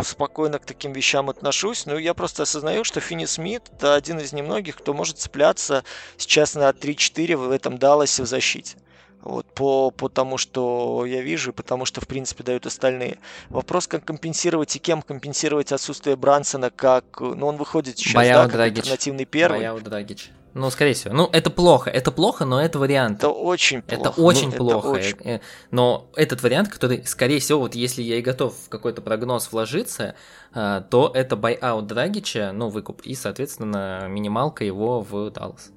[0.04, 4.34] спокойно к таким вещам отношусь, но я просто осознаю, что Финни Смит это один из
[4.34, 5.84] немногих, кто может цепляться
[6.18, 8.78] сейчас на 3-4 в этом Далласе в защите.
[9.22, 13.18] Вот, по, по тому, что я вижу, и потому что, в принципе, дают остальные.
[13.50, 17.20] Вопрос, как компенсировать и кем компенсировать отсутствие Брансона, как...
[17.20, 18.78] Ну, он выходит сейчас, Баяу да, как Драгич.
[18.78, 19.60] альтернативный первый.
[19.60, 20.32] Баяу Драгич.
[20.54, 21.14] Ну, скорее всего.
[21.14, 21.90] Ну, это плохо.
[21.90, 23.20] Это плохо, но это вариант.
[23.20, 24.02] Это очень плохо.
[24.02, 24.88] Это очень ну, плохо.
[24.88, 25.18] Это очень...
[25.24, 25.40] Э,
[25.72, 30.16] но этот вариант, который, скорее всего, вот если я и готов в какой-то прогноз вложиться,
[30.54, 35.72] э, то это buyout Драгича, ну, выкуп, и, соответственно, минималка его в Даллас.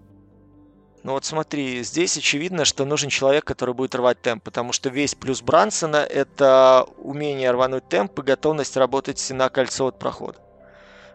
[1.03, 5.17] Ну вот смотри, здесь очевидно, что нужен человек, который будет рвать темп, потому что весь
[5.17, 10.39] плюс Брансона– это умение рвануть темп и готовность работать на кольцо от прохода.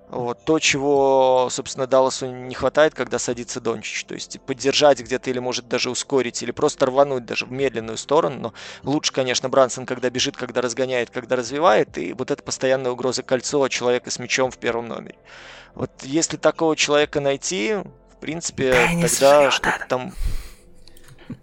[0.09, 4.05] Вот, то, чего, собственно, Далласу не хватает, когда садится Дончич.
[4.05, 8.39] То есть поддержать где-то или, может, даже ускорить, или просто рвануть даже в медленную сторону.
[8.39, 8.53] Но
[8.89, 11.97] лучше, конечно, Брансон, когда бежит, когда разгоняет, когда развивает.
[11.97, 15.17] И вот это постоянная угроза кольцо человека с мячом в первом номере.
[15.75, 20.13] Вот если такого человека найти, в принципе, да, тогда что-то там...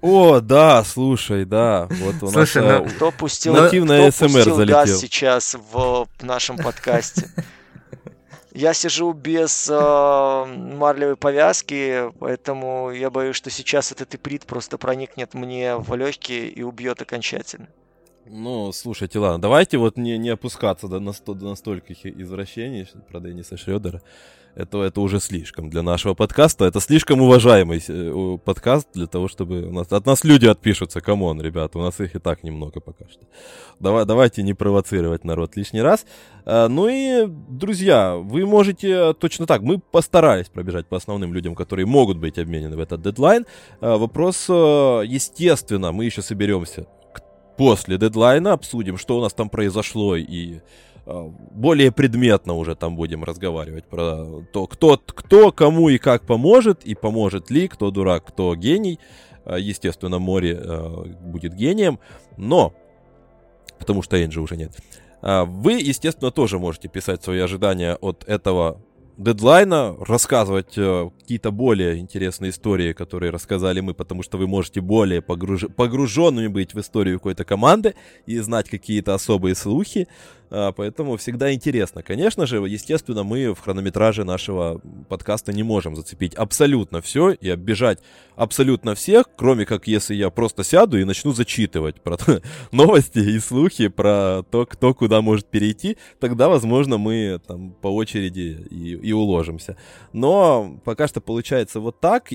[0.01, 1.87] О, да, слушай, да.
[1.91, 4.75] Вот у слушай, нас ну, кто пустил, нативная кто СМР пустил залетел.
[4.79, 7.29] газ сейчас в нашем подкасте?
[8.55, 15.35] Я сижу без э, марлевой повязки, поэтому я боюсь, что сейчас этот иприт просто проникнет
[15.35, 17.67] мне в легкие и убьет окончательно.
[18.27, 23.57] Ну, слушайте, ладно, давайте вот не, не опускаться до, насто, до настольких извращений про Денниса
[23.57, 24.03] Шредера
[24.55, 26.65] это, это уже слишком для нашего подкаста.
[26.65, 29.63] Это слишком уважаемый э, подкаст для того, чтобы...
[29.63, 31.01] У нас, от нас люди отпишутся.
[31.01, 33.21] Come on, ребята, у нас их и так немного пока что.
[33.81, 36.07] Давай, давайте не провоцировать народ лишний раз.
[36.45, 39.63] А, ну и, друзья, вы можете точно так.
[39.63, 43.47] Мы постарались пробежать по основным людям, которые могут быть обменены в этот дедлайн.
[43.81, 46.87] Вопрос, э, естественно, мы еще соберемся
[47.57, 50.61] после дедлайна, обсудим, что у нас там произошло и
[51.07, 56.85] Э, более предметно уже там будем разговаривать про то, кто, кто кому и как поможет,
[56.85, 58.99] и поможет ли, кто дурак, кто гений.
[59.45, 61.99] Э, естественно, море э, будет гением,
[62.37, 62.75] но,
[63.79, 64.77] потому что Энджи уже нет,
[65.23, 68.83] вы, естественно, тоже можете писать свои ожидания от этого
[69.17, 75.23] дедлайна, рассказывать э, какие-то более интересные истории, которые рассказали мы, потому что вы можете более
[75.23, 75.67] погруж...
[75.77, 77.95] погруженными быть в историю какой-то команды
[78.27, 80.09] и знать какие-то особые слухи.
[80.57, 82.05] А, поэтому всегда интересно.
[82.05, 87.99] Конечно же, естественно, мы в хронометраже нашего подкаста не можем зацепить абсолютно все и оббежать
[88.37, 92.19] абсолютно всех, кроме как если я просто сяду и начну зачитывать про
[92.71, 98.65] новости и слухи про то, кто куда может перейти, тогда, возможно, мы там по очереди
[98.71, 99.77] и, и уложимся.
[100.13, 102.31] Но пока что получается вот так.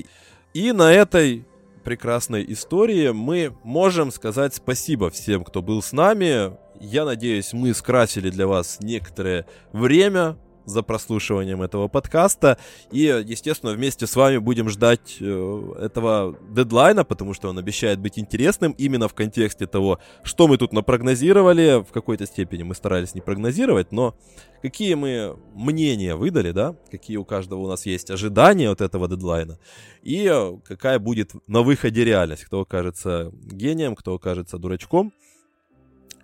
[0.52, 1.46] И на этой
[1.84, 6.52] прекрасной истории мы можем сказать спасибо всем, кто был с нами.
[6.80, 12.56] Я надеюсь, мы скрасили для вас некоторое время за прослушиванием этого подкаста.
[12.90, 18.18] И, естественно, вместе с вами будем ждать э, этого дедлайна, потому что он обещает быть
[18.18, 21.84] интересным именно в контексте того, что мы тут напрогнозировали.
[21.86, 24.16] В какой-то степени мы старались не прогнозировать, но
[24.62, 29.58] какие мы мнения выдали, да, какие у каждого у нас есть ожидания от этого дедлайна,
[30.02, 30.32] и
[30.64, 35.12] какая будет на выходе реальность, кто окажется гением, кто окажется дурачком.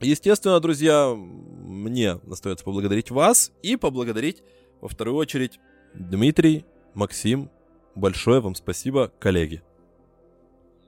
[0.01, 4.43] Естественно, друзья, мне остается поблагодарить вас и поблагодарить
[4.81, 5.59] во вторую очередь
[5.95, 7.51] Дмитрий, Максим.
[7.95, 9.63] Большое вам спасибо, коллеги.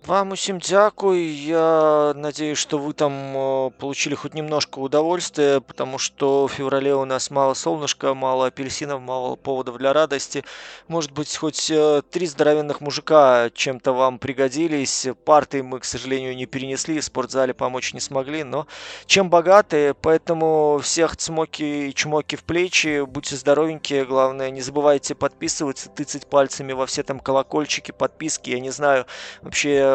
[0.07, 1.35] Вам усім дякую.
[1.35, 7.05] Я надеюсь, что вы там э, получили хоть немножко удовольствия, потому что в феврале у
[7.05, 10.45] нас мало солнышка, мало апельсинов, мало поводов для радости.
[10.87, 15.09] Может быть, хоть э, три здоровенных мужика чем-то вам пригодились.
[15.25, 18.67] Парты мы, к сожалению, не перенесли, в спортзале помочь не смогли, но
[19.07, 25.91] чем богаты, поэтому всех цмоки и чмоки в плечи, будьте здоровенькие, главное, не забывайте подписываться,
[25.91, 29.05] тыцать пальцами во все там колокольчики, подписки, я не знаю,
[29.43, 29.88] вообще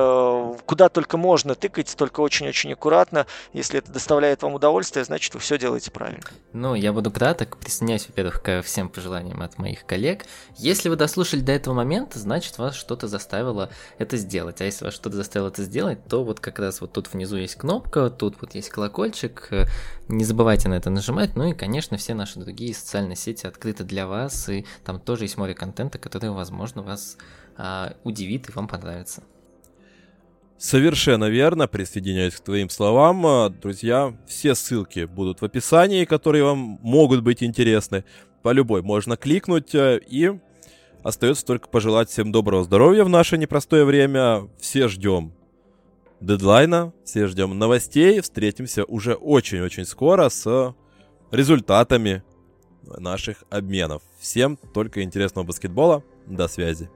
[0.65, 3.25] куда только можно тыкать, только очень-очень аккуратно.
[3.53, 6.23] Если это доставляет вам удовольствие, значит, вы все делаете правильно.
[6.53, 7.57] Ну, я буду краток.
[7.57, 10.25] Присоединяюсь, во-первых, ко всем пожеланиям от моих коллег.
[10.57, 14.61] Если вы дослушали до этого момента, значит, вас что-то заставило это сделать.
[14.61, 17.55] А если вас что-то заставило это сделать, то вот как раз вот тут внизу есть
[17.55, 19.49] кнопка, тут вот есть колокольчик.
[20.07, 21.35] Не забывайте на это нажимать.
[21.35, 24.49] Ну и, конечно, все наши другие социальные сети открыты для вас.
[24.49, 27.17] И там тоже есть море контента, который, возможно, вас
[27.57, 29.23] а, удивит и вам понравится.
[30.57, 33.25] Совершенно верно, присоединяюсь к твоим словам.
[33.25, 38.05] А, Друзья, все ссылки будут в описании, которые вам могут быть интересны.
[38.41, 40.31] По любой можно кликнуть э, и
[41.03, 44.49] остается только пожелать всем доброго здоровья в наше непростое время.
[44.59, 45.33] Все ждем
[46.21, 48.21] дедлайна, все ждем новостей.
[48.21, 50.75] Встретимся уже очень-очень скоро с
[51.31, 52.23] результатами
[52.97, 54.01] наших обменов.
[54.19, 56.03] Всем только интересного баскетбола.
[56.27, 56.89] До связи.